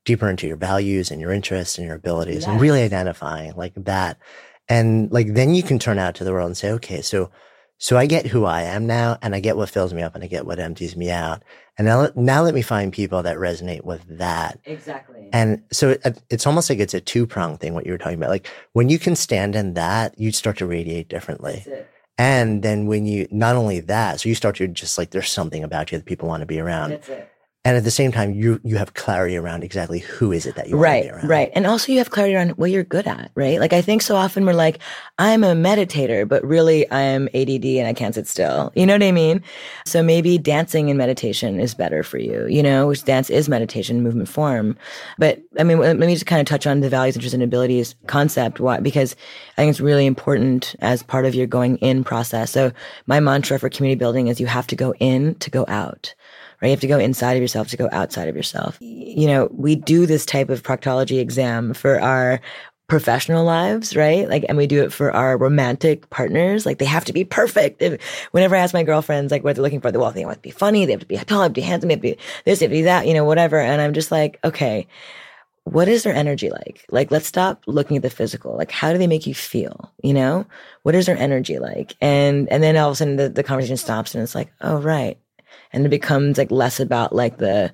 [0.05, 2.47] deeper into your values and your interests and your abilities yes.
[2.47, 4.17] and really identifying like that.
[4.69, 7.31] And like then you can turn out to the world and say, okay, so
[7.77, 10.23] so I get who I am now and I get what fills me up and
[10.23, 11.43] I get what empties me out.
[11.77, 14.59] And now, now let me find people that resonate with that.
[14.63, 15.27] Exactly.
[15.33, 18.17] And so it, it's almost like it's a two prong thing, what you were talking
[18.17, 18.29] about.
[18.29, 21.65] Like when you can stand in that, you start to radiate differently.
[22.17, 25.63] And then when you, not only that, so you start to just like, there's something
[25.63, 26.91] about you that people want to be around.
[26.91, 27.31] That's it
[27.65, 30.69] and at the same time you you have clarity around exactly who is it that
[30.69, 31.51] you right want to be right.
[31.55, 33.59] And also you have clarity around what you're good at right?
[33.59, 34.79] Like i think so often we're like
[35.17, 38.71] i'm a meditator but really i'm add and i can't sit still.
[38.75, 39.43] You know what i mean?
[39.85, 44.01] So maybe dancing and meditation is better for you you know which dance is meditation
[44.03, 44.77] movement form.
[45.17, 47.95] But i mean let me just kind of touch on the values interests and abilities
[48.05, 48.59] concept.
[48.59, 48.79] Why?
[48.79, 49.15] Because
[49.57, 52.51] i think it's really important as part of your going in process.
[52.51, 52.71] So
[53.07, 56.13] my mantra for community building is you have to go in to go out
[56.61, 56.69] right?
[56.69, 58.77] You have to go inside of yourself to go outside of yourself.
[58.79, 62.41] You know, we do this type of proctology exam for our
[62.87, 64.29] professional lives, right?
[64.29, 66.65] Like, and we do it for our romantic partners.
[66.65, 67.81] Like, they have to be perfect.
[67.81, 68.01] If,
[68.31, 70.39] whenever I ask my girlfriends, like, what they're looking for, they, well, they have to
[70.39, 72.09] be funny, they have to be tall, they have to be handsome, they have to
[72.09, 73.59] be this, they have to be that, you know, whatever.
[73.59, 74.87] And I'm just like, okay,
[75.63, 76.85] what is their energy like?
[76.91, 78.55] Like, let's stop looking at the physical.
[78.55, 79.91] Like, how do they make you feel?
[80.03, 80.45] You know,
[80.83, 81.95] what is their energy like?
[82.01, 84.79] And, and then all of a sudden the, the conversation stops and it's like, oh,
[84.79, 85.17] right
[85.75, 87.71] and it becomes like less about like the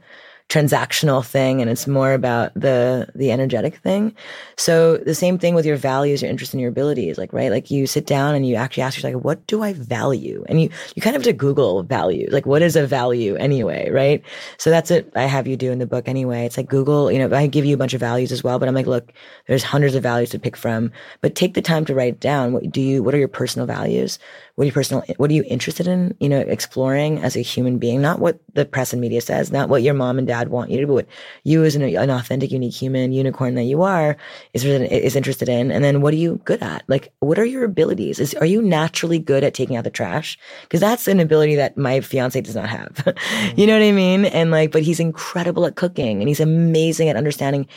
[0.52, 4.14] transactional thing and it's more about the the energetic thing.
[4.58, 7.50] So the same thing with your values your interests and your abilities like right?
[7.50, 10.44] Like you sit down and you actually ask yourself like what do i value?
[10.50, 13.90] And you you kind of have to google value like what is a value anyway
[13.92, 14.22] right?
[14.58, 16.46] So that's what i have you do in the book anyway.
[16.46, 18.68] It's like google you know i give you a bunch of values as well but
[18.68, 19.14] i'm like look
[19.48, 20.92] there's hundreds of values to pick from.
[21.22, 22.52] But take the time to write down.
[22.52, 24.20] What do you what are your personal values
[24.62, 27.80] what are you personal what are you interested in you know exploring as a human
[27.80, 28.00] being?
[28.00, 30.78] Not what the press and media says not what your mom and dad want you
[30.78, 31.08] to do what
[31.44, 34.18] you as an, an authentic unique human unicorn that you are
[34.54, 35.72] is is interested in.
[35.72, 36.84] And then what are you good at?
[36.88, 38.20] Like what are your abilities?
[38.20, 40.38] Is are you naturally good at taking out the trash?
[40.62, 43.04] Because that's an ability that my fiance does not have.
[43.32, 43.58] Mm.
[43.58, 44.26] you know what i mean?
[44.26, 47.68] And like but he's incredible at cooking and he's amazing at understanding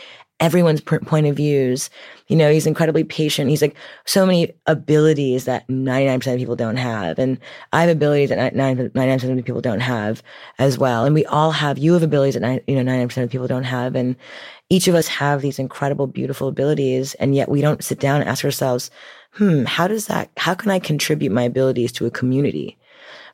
[0.41, 1.91] everyone's point of views.
[2.27, 3.51] You know, he's incredibly patient.
[3.51, 7.19] He's like so many abilities that 99% of people don't have.
[7.19, 7.39] And
[7.73, 10.23] I have abilities that 99% of people don't have
[10.59, 11.05] as well.
[11.05, 13.95] And we all have, you have abilities that, you know, 99% of people don't have.
[13.95, 14.17] And
[14.71, 17.15] each of us have these incredible, beautiful abilities.
[17.15, 18.91] And yet we don't sit down and ask ourselves,
[19.33, 22.77] hmm, how does that, how can I contribute my abilities to a community?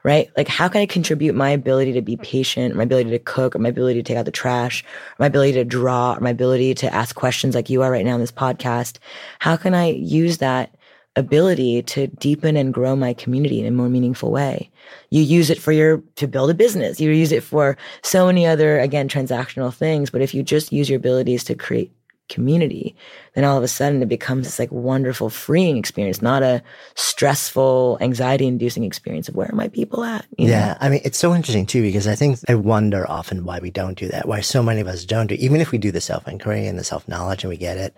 [0.02, 0.30] Right?
[0.36, 2.22] Like, how can I contribute my ability to be hmm.
[2.22, 5.26] patient, my ability to cook, or my ability to take out the trash, or my
[5.26, 8.20] ability to draw, or my ability to ask questions like you are right now in
[8.20, 8.98] this podcast?
[9.40, 10.74] How can I use that
[11.16, 14.70] ability to deepen and grow my community in a more meaningful way?
[15.10, 17.00] You use it for your, to build a business.
[17.00, 20.10] You use it for so many other, again, transactional things.
[20.10, 21.92] But if you just use your abilities to create
[22.30, 22.96] community,
[23.34, 26.62] then all of a sudden it becomes this like wonderful freeing experience, not a
[26.94, 30.24] stressful, anxiety inducing experience of where are my people at?
[30.38, 30.68] yeah.
[30.68, 30.76] Know?
[30.80, 33.98] I mean, it's so interesting too, because I think I wonder often why we don't
[33.98, 36.26] do that, why so many of us don't do, even if we do the self
[36.26, 37.94] inquiry and the self knowledge and we get it,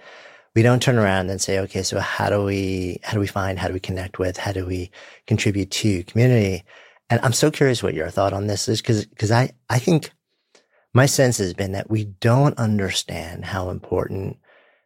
[0.54, 3.58] we don't turn around and say, okay, so how do we, how do we find,
[3.58, 4.90] how do we connect with, how do we
[5.26, 6.64] contribute to community?
[7.08, 10.10] And I'm so curious what your thought on this is because, because I, I think
[10.94, 14.38] my sense has been that we don't understand how important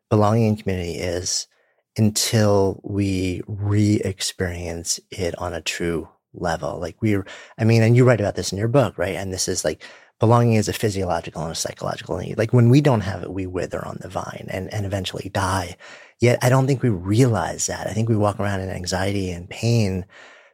[0.08, 1.48] belonging in community is
[1.96, 6.78] until we re-experience it on a true level.
[6.78, 7.16] Like we,
[7.58, 9.16] I mean, and you write about this in your book, right?
[9.16, 9.82] And this is like
[10.20, 12.38] belonging is a physiological and a psychological need.
[12.38, 15.76] Like when we don't have it, we wither on the vine and, and eventually die.
[16.20, 17.86] Yet I don't think we realize that.
[17.86, 20.06] I think we walk around in anxiety and pain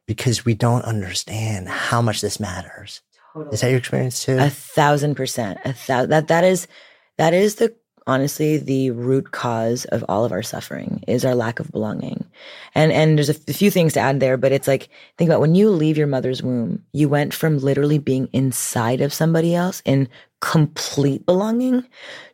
[0.06, 3.02] because we don't understand how much this matters.
[3.32, 3.54] Totally.
[3.54, 4.36] Is that your experience too?
[4.38, 5.58] A thousand percent.
[5.64, 6.10] A thousand.
[6.10, 6.66] That that is
[7.18, 7.74] that is the
[8.06, 12.24] honestly the root cause of all of our suffering is our lack of belonging
[12.74, 15.54] and and there's a, few things to add there but it's like think about when
[15.54, 20.08] you leave your mother's womb you went from literally being inside of somebody else in
[20.40, 21.86] complete belonging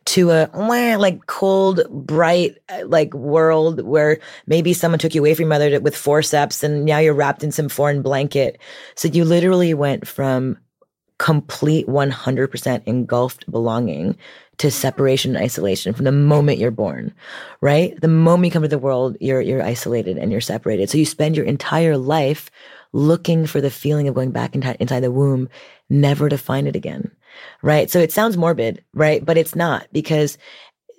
[0.05, 0.49] to a
[0.97, 5.79] like cold bright uh, like world where maybe someone took you away from your mother
[5.79, 8.59] with forceps and now you're wrapped in some foreign blanket
[8.95, 10.57] so you literally went from
[11.19, 14.17] complete 100% engulfed belonging
[14.57, 17.13] to separation and isolation from the moment you're born,
[17.61, 17.99] right?
[18.01, 20.89] The moment you come to the world, you're, you're isolated and you're separated.
[20.89, 22.49] So you spend your entire life
[22.93, 25.49] looking for the feeling of going back into, inside the womb,
[25.89, 27.11] never to find it again,
[27.61, 27.89] right?
[27.89, 29.23] So it sounds morbid, right?
[29.23, 30.37] But it's not because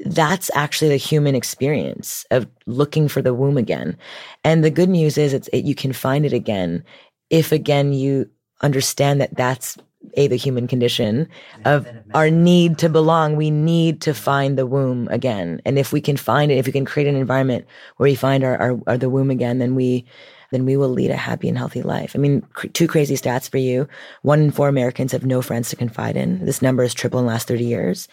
[0.05, 3.97] that's actually the human experience of looking for the womb again.
[4.45, 6.85] And the good news is it's, it, you can find it again
[7.31, 8.29] if again you
[8.63, 9.77] understand that that's
[10.15, 11.29] a the human condition
[11.65, 16.01] of our need to belong we need to find the womb again and if we
[16.01, 18.99] can find it if we can create an environment where we find our, our, our
[18.99, 20.05] the womb again then we
[20.51, 22.13] then we will lead a happy and healthy life.
[22.15, 23.89] I mean, cr- two crazy stats for you.
[24.23, 26.45] One in four Americans have no friends to confide in.
[26.45, 28.09] This number has tripled in the last 30 years.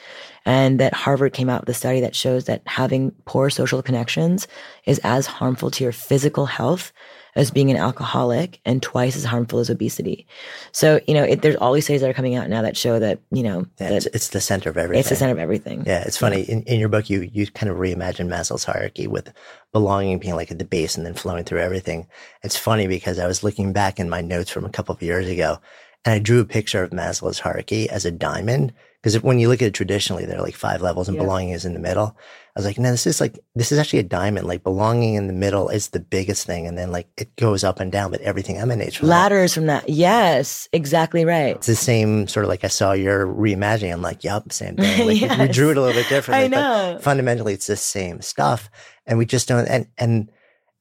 [0.45, 4.47] And that Harvard came out with a study that shows that having poor social connections
[4.85, 6.93] is as harmful to your physical health
[7.37, 10.25] as being an alcoholic and twice as harmful as obesity.
[10.71, 12.97] So, you know, it, there's all these studies that are coming out now that show
[12.97, 14.99] that, you know, yeah, that it's, it's, the center of everything.
[14.99, 15.83] It's the center of everything.
[15.85, 16.03] Yeah.
[16.05, 16.41] It's funny.
[16.41, 19.31] In, in your book, you, you kind of reimagine Maslow's hierarchy with
[19.71, 22.07] belonging being like at the base and then flowing through everything.
[22.41, 25.27] It's funny because I was looking back in my notes from a couple of years
[25.27, 25.59] ago
[26.05, 28.73] and I drew a picture of Maslow's hierarchy as a diamond.
[29.01, 31.23] Because when you look at it traditionally, there are like five levels and yeah.
[31.23, 32.17] belonging is in the middle.
[32.57, 34.47] I was like, no, this is like, this is actually a diamond.
[34.47, 36.65] Like belonging in the middle is the biggest thing.
[36.65, 39.13] And then like it goes up and down, but everything emanates from that.
[39.13, 39.59] Ladders that.
[39.59, 39.87] from that.
[39.87, 41.55] Yes, exactly right.
[41.55, 43.93] It's the same sort of like I saw your reimagining.
[43.93, 44.87] I'm like, yep, same thing.
[45.07, 45.39] Like yes.
[45.39, 46.45] we drew it a little bit differently.
[46.45, 46.93] I know.
[46.95, 48.71] But fundamentally, it's the same stuff.
[49.05, 50.31] And we just don't, and, and,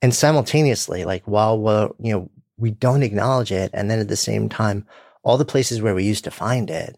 [0.00, 3.70] and simultaneously, like while we're, you know, we don't acknowledge it.
[3.74, 4.86] And then at the same time,
[5.24, 6.96] all the places where we used to find it,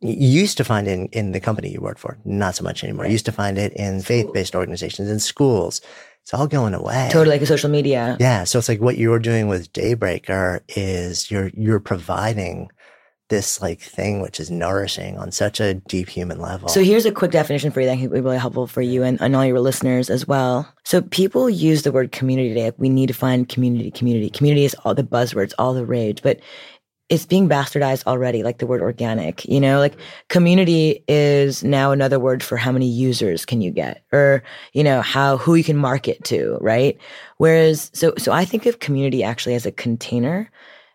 [0.00, 2.82] you used to find it in, in the company you worked for, not so much
[2.82, 3.06] anymore.
[3.06, 5.80] You used to find it in faith-based organizations, in schools.
[6.22, 7.08] It's all going away.
[7.10, 8.16] Totally like a social media.
[8.20, 8.44] Yeah.
[8.44, 12.70] So it's like what you're doing with Daybreaker is you're, you're providing
[13.30, 16.68] this like thing which is nourishing on such a deep human level.
[16.68, 19.20] So here's a quick definition for you that can be really helpful for you and,
[19.20, 20.68] and all your listeners as well.
[20.84, 22.72] So people use the word community today.
[22.76, 24.30] We need to find community, community.
[24.30, 26.22] Community is all the buzzwords, all the rage.
[26.22, 26.40] But
[27.10, 29.96] it's being bastardized already, like the word organic, you know, like
[30.28, 35.02] community is now another word for how many users can you get or, you know,
[35.02, 36.96] how, who you can market to, right?
[37.38, 40.48] Whereas, so, so I think of community actually as a container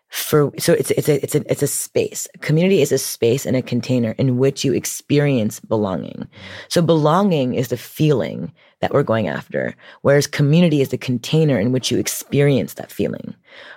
[0.08, 2.26] for, so it's, it's a, it's a, it's a space.
[2.40, 6.26] Community is a space and a container in which you experience belonging.
[6.68, 11.72] So belonging is the feeling that we're going after, whereas community is the container in
[11.72, 13.34] which you experience that feeling,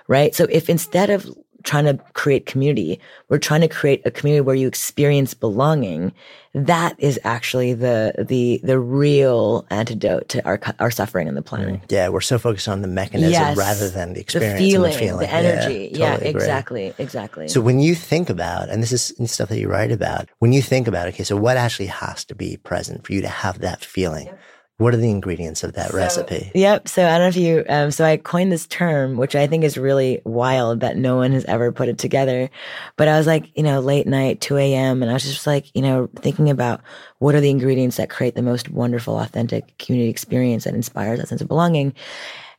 [0.08, 0.34] right?
[0.34, 1.30] So if instead of
[1.62, 3.00] trying to create community.
[3.28, 6.12] We're trying to create a community where you experience belonging.
[6.54, 11.46] That is actually the the the real antidote to our our suffering on the mm.
[11.46, 11.80] planet.
[11.88, 13.56] Yeah, we're so focused on the mechanism yes.
[13.56, 15.20] rather than the experience, the feeling, the, feeling.
[15.20, 15.90] the energy.
[15.92, 17.48] Yeah, totally yeah exactly, exactly.
[17.48, 20.62] So when you think about, and this is stuff that you write about, when you
[20.62, 23.84] think about, okay, so what actually has to be present for you to have that
[23.84, 24.26] feeling?
[24.26, 24.40] Yep
[24.80, 26.50] what are the ingredients of that so, recipe?
[26.54, 26.88] Yep.
[26.88, 29.62] So I don't know if you, um, so I coined this term, which I think
[29.62, 32.48] is really wild that no one has ever put it together.
[32.96, 35.02] But I was like, you know, late night, 2 a.m.
[35.02, 36.80] And I was just like, you know, thinking about
[37.18, 41.28] what are the ingredients that create the most wonderful, authentic community experience that inspires that
[41.28, 41.92] sense of belonging.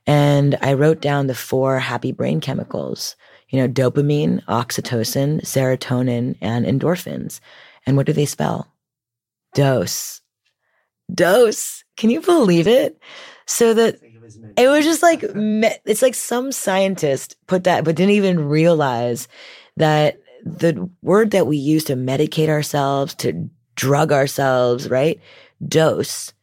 [0.06, 3.16] And I wrote down the four happy brain chemicals,
[3.50, 7.40] you know, dopamine, oxytocin, serotonin, and endorphins.
[7.88, 8.72] And what do they spell?
[9.56, 10.22] Dose.
[11.12, 13.00] Dose can you believe it?
[13.46, 14.00] So that
[14.58, 19.28] it was just like it's like some scientist put that, but didn't even realize
[19.78, 25.20] that the word that we use to medicate ourselves, to drug ourselves, right?
[25.68, 26.34] Dose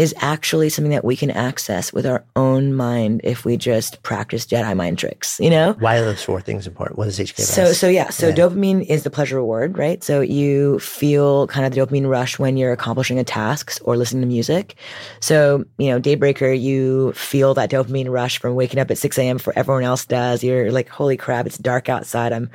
[0.00, 4.46] is actually something that we can access with our own mind if we just practice
[4.46, 5.74] Jedi mind tricks, you know?
[5.74, 6.96] Why are those four things important?
[6.96, 7.38] What is HK?
[7.40, 8.34] So, so yeah, so yeah.
[8.34, 10.02] dopamine is the pleasure reward, right?
[10.02, 14.22] So you feel kind of the dopamine rush when you're accomplishing a task or listening
[14.22, 14.74] to music.
[15.20, 19.36] So, you know, Daybreaker, you feel that dopamine rush from waking up at 6 a.m.
[19.36, 20.42] for everyone else does.
[20.42, 22.32] You're like, holy crap, it's dark outside.
[22.32, 22.48] I'm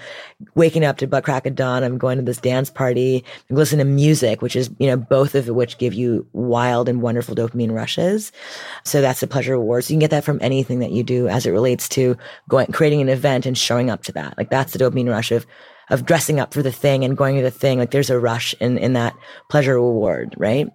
[0.55, 1.83] waking up to butt crack of dawn.
[1.83, 3.23] I'm going to this dance party.
[3.51, 7.03] I'm listening to music, which is, you know, both of which give you wild and
[7.03, 8.31] wonderful dopamine rushes.
[8.83, 9.83] So that's the pleasure reward.
[9.83, 12.17] So you can get that from anything that you do as it relates to
[12.49, 14.37] going, creating an event and showing up to that.
[14.37, 15.45] Like that's the dopamine rush of,
[15.89, 17.77] of dressing up for the thing and going to the thing.
[17.77, 19.15] Like there's a rush in, in that
[19.49, 20.67] pleasure reward, right?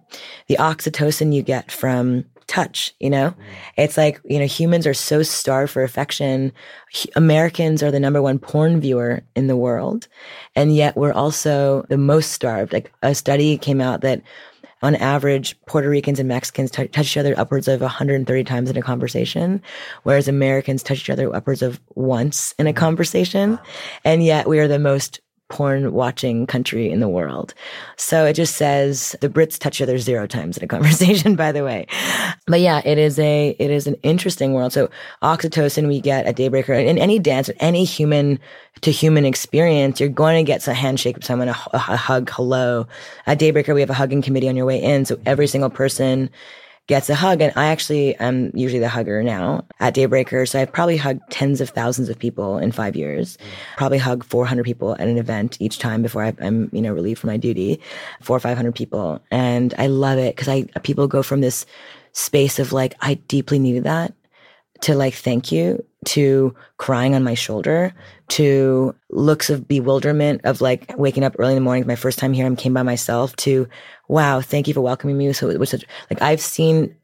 [0.47, 3.29] The oxytocin you get from touch, you know?
[3.29, 3.35] Mm.
[3.77, 6.51] It's like, you know, humans are so starved for affection.
[7.15, 10.09] Americans are the number one porn viewer in the world.
[10.55, 12.73] And yet we're also the most starved.
[12.73, 14.21] Like a study came out that
[14.81, 18.77] on average, Puerto Ricans and Mexicans t- touch each other upwards of 130 times in
[18.77, 19.61] a conversation,
[20.03, 23.59] whereas Americans touch each other upwards of once in a conversation.
[24.03, 25.19] And yet we are the most
[25.51, 27.53] porn watching country in the world.
[27.97, 31.51] So it just says the Brits touch each other zero times in a conversation, by
[31.51, 31.85] the way.
[32.47, 34.71] But yeah, it is a, it is an interesting world.
[34.71, 34.89] So
[35.21, 38.39] oxytocin we get at Daybreaker in any dance, any human
[38.79, 42.87] to human experience, you're going to get a handshake with someone, a, a hug, hello.
[43.27, 45.05] At Daybreaker, we have a hugging committee on your way in.
[45.05, 46.29] So every single person
[46.87, 47.41] gets a hug.
[47.41, 50.47] And I actually am usually the hugger now at Daybreaker.
[50.47, 53.37] So I've probably hugged tens of thousands of people in five years,
[53.77, 57.19] probably hug 400 people at an event each time before I, am you know, relieved
[57.19, 57.79] from my duty,
[58.21, 59.21] four or 500 people.
[59.31, 61.65] And I love it because I, people go from this
[62.13, 64.13] space of like, I deeply needed that
[64.81, 67.93] to like, thank you to crying on my shoulder
[68.31, 72.31] to looks of bewilderment of like waking up early in the morning my first time
[72.31, 73.67] here i came by myself to
[74.07, 76.95] wow thank you for welcoming me so it was such like i've seen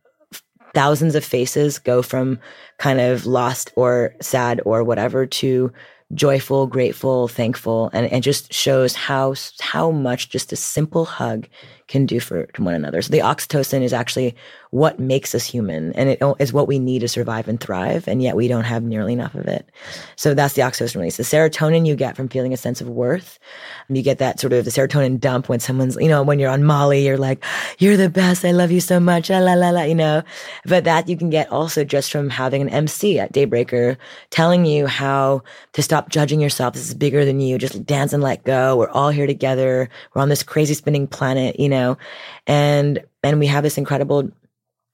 [0.74, 2.40] thousands of faces go from
[2.78, 5.70] kind of lost or sad or whatever to
[6.14, 11.46] joyful grateful thankful and it just shows how how much just a simple hug
[11.88, 13.02] can do for one another.
[13.02, 14.36] So the oxytocin is actually
[14.72, 18.08] what makes us human and it is what we need to survive and thrive.
[18.08, 19.70] And yet we don't have nearly enough of it.
[20.18, 21.18] So that's the oxytocin release.
[21.18, 23.40] The serotonin you get from feeling a sense of worth.
[23.88, 26.66] You get that sort of the serotonin dump when someone's, you know, when you're on
[26.66, 27.44] Molly, you're like,
[27.80, 28.44] you're the best.
[28.44, 29.30] I love you so much.
[29.30, 30.24] La, la, la, la, you know,
[30.66, 33.96] but that you can get also just from having an MC at Daybreaker
[34.30, 35.42] telling you how
[35.74, 36.74] to stop judging yourself.
[36.74, 37.58] This is bigger than you.
[37.58, 38.76] Just dance and let go.
[38.76, 39.90] We're all here together.
[40.14, 41.98] We're on this crazy spinning planet, you know, know,
[42.46, 44.30] and, and we have this incredible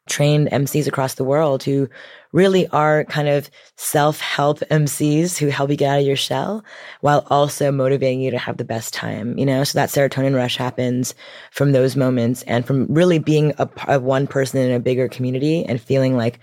[0.07, 1.87] trained MCs across the world who
[2.33, 6.63] really are kind of self-help MCs who help you get out of your shell
[7.01, 9.63] while also motivating you to have the best time, you know?
[9.63, 11.13] So that serotonin rush happens
[11.51, 15.63] from those moments and from really being a, a one person in a bigger community
[15.65, 16.39] and feeling like,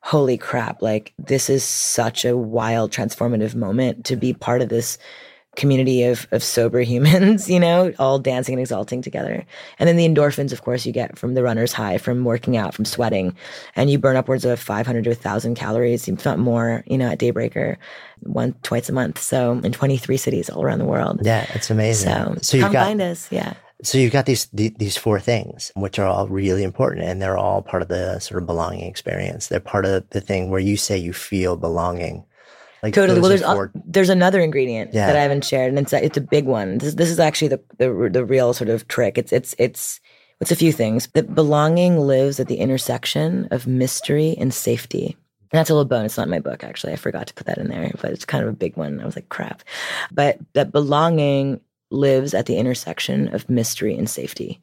[0.00, 4.98] holy crap, like this is such a wild transformative moment to be part of this
[5.56, 9.44] community of, of sober humans, you know, all dancing and exalting together.
[9.78, 12.74] And then the endorphins, of course, you get from the runner's high, from working out,
[12.74, 13.36] from sweating.
[13.76, 17.18] And you burn upwards of 500 to 1,000 calories, if not more, you know, at
[17.18, 17.76] Daybreaker,
[18.20, 19.20] one, twice a month.
[19.20, 21.20] So in 23 cities all around the world.
[21.22, 22.10] Yeah, it's amazing.
[22.10, 23.30] So, so you've come got, find us.
[23.30, 23.54] Yeah.
[23.82, 27.60] So you've got these, these four things, which are all really important and they're all
[27.60, 29.48] part of the sort of belonging experience.
[29.48, 32.24] They're part of the thing where you say you feel belonging
[32.84, 33.18] like totally.
[33.18, 35.06] Well, there's a, there's another ingredient yeah.
[35.06, 36.76] that I haven't shared, and it's a, it's a big one.
[36.78, 39.16] This this is actually the, the the real sort of trick.
[39.16, 40.00] It's it's it's
[40.42, 41.08] it's a few things.
[41.14, 45.16] That belonging lives at the intersection of mystery and safety.
[45.50, 46.12] And that's a little bonus.
[46.12, 46.92] It's not in my book, actually.
[46.92, 49.00] I forgot to put that in there, but it's kind of a big one.
[49.00, 49.62] I was like, crap.
[50.12, 51.60] But that belonging
[51.90, 54.60] lives at the intersection of mystery and safety.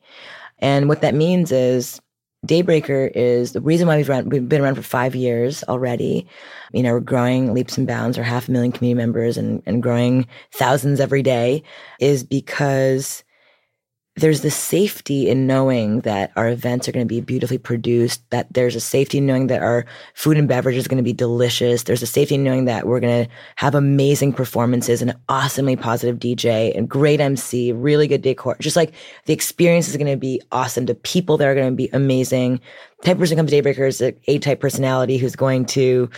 [0.60, 2.00] And what that means is
[2.48, 6.28] Daybreaker is the reason why we've run, we've been around for five years already.
[6.74, 8.18] You know, we're growing leaps and bounds.
[8.18, 11.62] We're half a million community members and, and growing thousands every day
[12.00, 13.24] is because
[14.18, 18.54] there's the safety in knowing that our events are going to be beautifully produced, that
[18.54, 19.86] there's a safety in knowing that our
[20.16, 21.84] food and beverage is going to be delicious.
[21.84, 26.20] There's a safety in knowing that we're going to have amazing performances an awesomely positive
[26.20, 28.58] DJ and great MC, really good decor.
[28.60, 28.94] Just like
[29.26, 30.88] the experience is going to be awesome.
[30.88, 32.60] The people that are going to be amazing.
[33.00, 36.10] The type person comes to Daybreaker is an A-type personality who's going to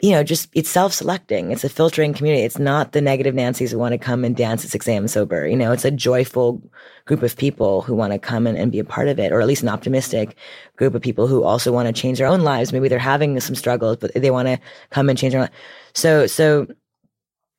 [0.00, 1.52] you know, just it's self-selecting.
[1.52, 2.44] It's a filtering community.
[2.44, 5.08] It's not the negative Nancy's who want to come and dance at 6 a.m.
[5.08, 5.48] sober.
[5.48, 6.62] You know, it's a joyful
[7.06, 9.40] group of people who want to come and, and be a part of it, or
[9.40, 10.36] at least an optimistic
[10.76, 12.72] group of people who also want to change their own lives.
[12.72, 14.58] Maybe they're having some struggles, but they want to
[14.90, 15.50] come and change their life.
[15.94, 16.66] So, so,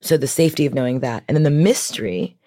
[0.01, 2.37] so the safety of knowing that, and then the mystery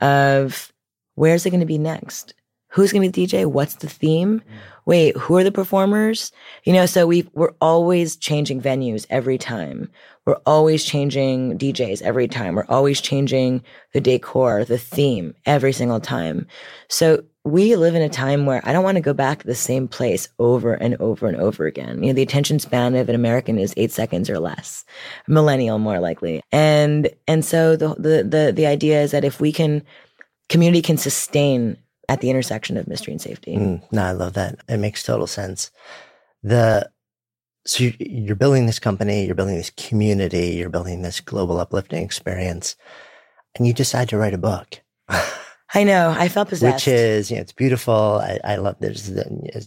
[0.00, 0.72] of
[1.16, 2.34] where's it going to be next?
[2.70, 3.46] Who's going to be the DJ?
[3.46, 4.42] What's the theme?
[4.86, 6.32] Wait, who are the performers?
[6.64, 9.90] You know, so we we're always changing venues every time.
[10.24, 12.54] We're always changing DJs every time.
[12.54, 16.46] We're always changing the decor, the theme every single time.
[16.88, 19.54] So we live in a time where I don't want to go back to the
[19.54, 22.02] same place over and over and over again.
[22.02, 24.84] You know, the attention span of an American is eight seconds or less,
[25.26, 26.42] millennial more likely.
[26.52, 29.82] And, and so the, the, the, the idea is that if we can,
[30.48, 31.78] community can sustain
[32.10, 33.54] at the intersection of mystery and safety.
[33.54, 34.56] Mm, no, I love that.
[34.68, 35.70] It makes total sense.
[36.42, 36.90] The
[37.64, 42.74] so you're building this company, you're building this community, you're building this global uplifting experience,
[43.54, 44.80] and you decide to write a book.
[45.72, 46.12] I know.
[46.18, 46.86] I felt possessed.
[46.86, 48.20] Which is, you know, it's beautiful.
[48.20, 48.74] I, I love.
[48.80, 49.08] There's,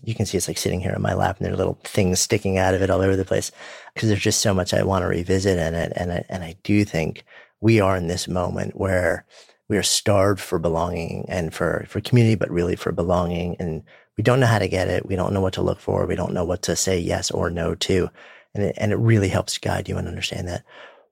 [0.03, 2.19] you can see it's like sitting here in my lap, and there are little things
[2.19, 3.53] sticking out of it all over the place
[3.93, 6.57] because there's just so much I want to revisit in it, and I, and I
[6.63, 7.23] do think
[7.61, 9.25] we are in this moment where
[9.73, 13.55] we are starved for belonging and for, for community, but really for belonging.
[13.57, 13.81] And
[14.19, 15.07] we don't know how to get it.
[15.07, 16.05] We don't know what to look for.
[16.05, 18.07] We don't know what to say yes or no to.
[18.53, 20.63] And it, and it really helps guide you and understand that.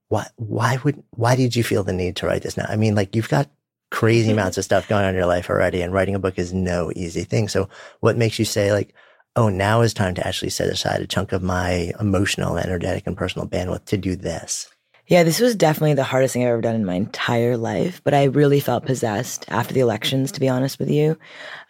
[0.09, 2.67] Why, why would, why did you feel the need to write this now?
[2.69, 3.49] I mean, like you've got
[3.89, 4.37] crazy mm-hmm.
[4.37, 6.91] amounts of stuff going on in your life already and writing a book is no
[6.95, 7.47] easy thing.
[7.47, 7.67] So
[8.01, 8.93] what makes you say like,
[9.35, 13.17] oh, now is time to actually set aside a chunk of my emotional, energetic and
[13.17, 14.69] personal bandwidth to do this?
[15.11, 18.13] Yeah, this was definitely the hardest thing I've ever done in my entire life, but
[18.13, 21.17] I really felt possessed after the elections, to be honest with you.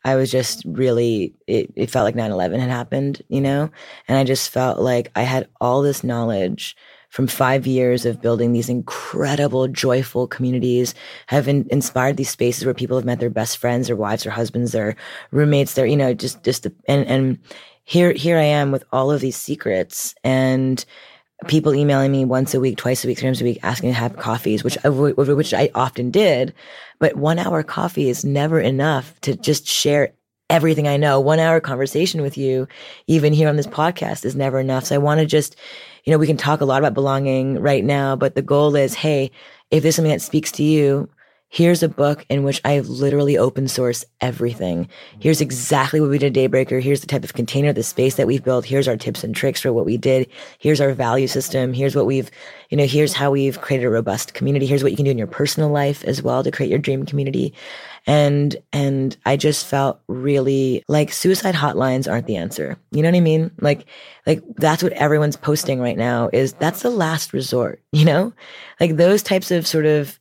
[0.05, 3.71] I was just really, it, it felt like 9 11 had happened, you know?
[4.07, 6.77] And I just felt like I had all this knowledge
[7.09, 10.93] from five years of building these incredible, joyful communities,
[11.25, 14.31] have in, inspired these spaces where people have met their best friends, their wives, their
[14.31, 14.95] husbands, their
[15.31, 17.39] roommates, their, you know, just, just, the, and, and
[17.85, 20.85] here, here I am with all of these secrets and,
[21.47, 23.95] people emailing me once a week, twice a week, three times a week, asking to
[23.95, 26.53] have coffees, which which I often did.
[26.99, 30.13] But one hour coffee is never enough to just share
[30.49, 31.19] everything I know.
[31.19, 32.67] One hour conversation with you,
[33.07, 34.85] even here on this podcast, is never enough.
[34.85, 35.55] So I want to just,
[36.03, 38.93] you know, we can talk a lot about belonging right now, but the goal is,
[38.93, 39.31] hey,
[39.71, 41.09] if there's something that speaks to you,
[41.53, 44.87] Here's a book in which I have literally open source everything.
[45.19, 46.81] Here's exactly what we did at Daybreaker.
[46.81, 48.63] Here's the type of container, the space that we've built.
[48.63, 50.29] Here's our tips and tricks for what we did.
[50.59, 51.73] Here's our value system.
[51.73, 52.31] Here's what we've,
[52.69, 54.65] you know, here's how we've created a robust community.
[54.65, 57.05] Here's what you can do in your personal life as well to create your dream
[57.05, 57.53] community.
[58.07, 62.77] And, and I just felt really like suicide hotlines aren't the answer.
[62.91, 63.51] You know what I mean?
[63.59, 63.85] Like,
[64.25, 68.31] like that's what everyone's posting right now is that's the last resort, you know?
[68.79, 70.17] Like those types of sort of,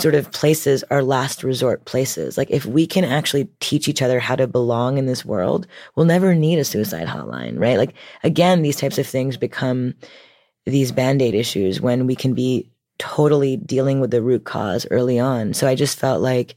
[0.00, 2.38] sort of places are last resort places.
[2.38, 6.06] Like if we can actually teach each other how to belong in this world, we'll
[6.06, 7.78] never need a suicide hotline, right?
[7.78, 7.94] Like
[8.24, 9.94] again, these types of things become
[10.66, 15.54] these band-aid issues when we can be totally dealing with the root cause early on.
[15.54, 16.54] So I just felt like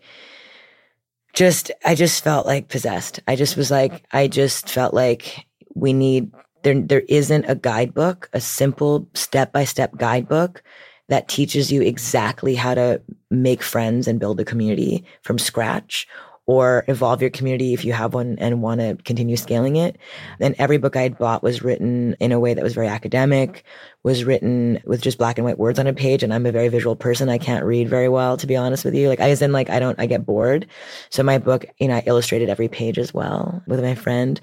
[1.34, 3.20] just I just felt like possessed.
[3.28, 6.32] I just was like I just felt like we need
[6.64, 10.64] there there isn't a guidebook, a simple step-by-step guidebook
[11.09, 16.07] that teaches you exactly how to make friends and build a community from scratch
[16.45, 19.97] or evolve your community if you have one and want to continue scaling it.
[20.41, 23.63] And every book I had bought was written in a way that was very academic,
[24.03, 26.21] was written with just black and white words on a page.
[26.21, 27.30] And I'm a very visual person.
[27.30, 29.07] I can't read very well, to be honest with you.
[29.07, 30.67] Like I was in like, I don't, I get bored.
[31.09, 34.41] So my book, you know, I illustrated every page as well with my friend.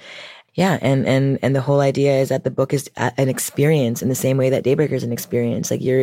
[0.54, 4.08] Yeah, and and and the whole idea is that the book is an experience in
[4.08, 5.70] the same way that Daybreaker is an experience.
[5.70, 6.00] Like you're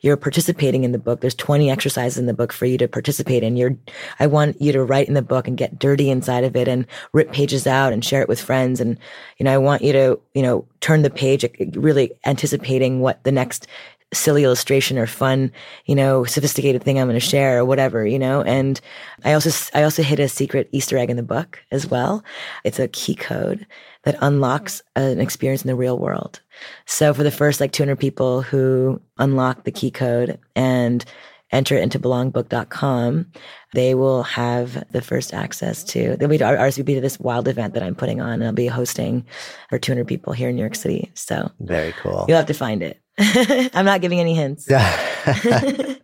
[0.00, 1.20] you're participating in the book.
[1.20, 3.56] There's 20 exercises in the book for you to participate in.
[3.56, 3.76] You're
[4.20, 6.86] I want you to write in the book and get dirty inside of it and
[7.12, 8.80] rip pages out and share it with friends.
[8.80, 8.98] And
[9.38, 13.22] you know, I want you to you know turn the page, uh, really anticipating what
[13.24, 13.66] the next
[14.12, 15.50] silly illustration or fun,
[15.86, 18.42] you know, sophisticated thing I'm going to share or whatever, you know.
[18.42, 18.80] And
[19.24, 22.24] I also I also hid a secret Easter egg in the book as well.
[22.64, 23.66] It's a key code
[24.04, 26.40] that unlocks an experience in the real world.
[26.86, 31.04] So for the first like 200 people who unlock the key code and
[31.50, 33.26] enter it into belongbook.com,
[33.72, 37.74] they will have the first access to, they'll be to RSVP to this wild event
[37.74, 38.34] that I'm putting on.
[38.34, 39.24] And I'll be hosting
[39.70, 41.10] for 200 people here in New York City.
[41.14, 42.24] So very cool.
[42.28, 43.00] You'll have to find it.
[43.18, 44.66] I'm not giving any hints.
[44.68, 44.90] yeah,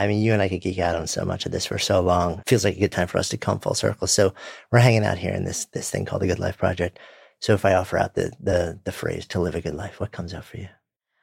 [0.00, 2.00] I mean, you and I could geek out on so much of this for so
[2.00, 2.42] long.
[2.46, 4.06] Feels like a good time for us to come full circle.
[4.06, 4.32] So
[4.72, 6.98] we're hanging out here in this this thing called the Good Life Project.
[7.40, 10.12] So if I offer out the the the phrase to live a good life, what
[10.12, 10.68] comes out for you?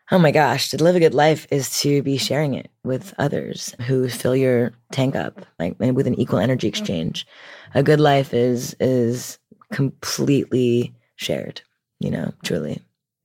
[0.09, 3.75] Oh my gosh, to live a good life is to be sharing it with others
[3.87, 7.27] who fill your tank up, like with an equal energy exchange.
[7.75, 9.37] A good life is is
[9.71, 11.61] completely shared,
[11.99, 12.81] you know, truly.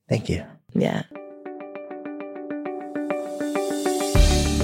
[0.09, 0.43] Thank you.
[0.73, 1.03] Yeah.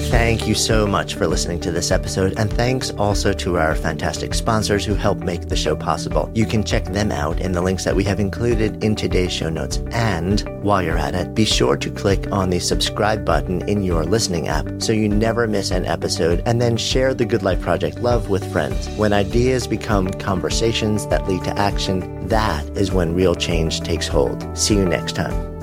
[0.09, 4.33] Thank you so much for listening to this episode, and thanks also to our fantastic
[4.33, 6.31] sponsors who help make the show possible.
[6.33, 9.49] You can check them out in the links that we have included in today's show
[9.49, 9.77] notes.
[9.91, 14.03] And while you're at it, be sure to click on the subscribe button in your
[14.03, 17.99] listening app so you never miss an episode, and then share the Good Life Project
[17.99, 18.89] love with friends.
[18.97, 24.57] When ideas become conversations that lead to action, that is when real change takes hold.
[24.57, 25.58] See you next time.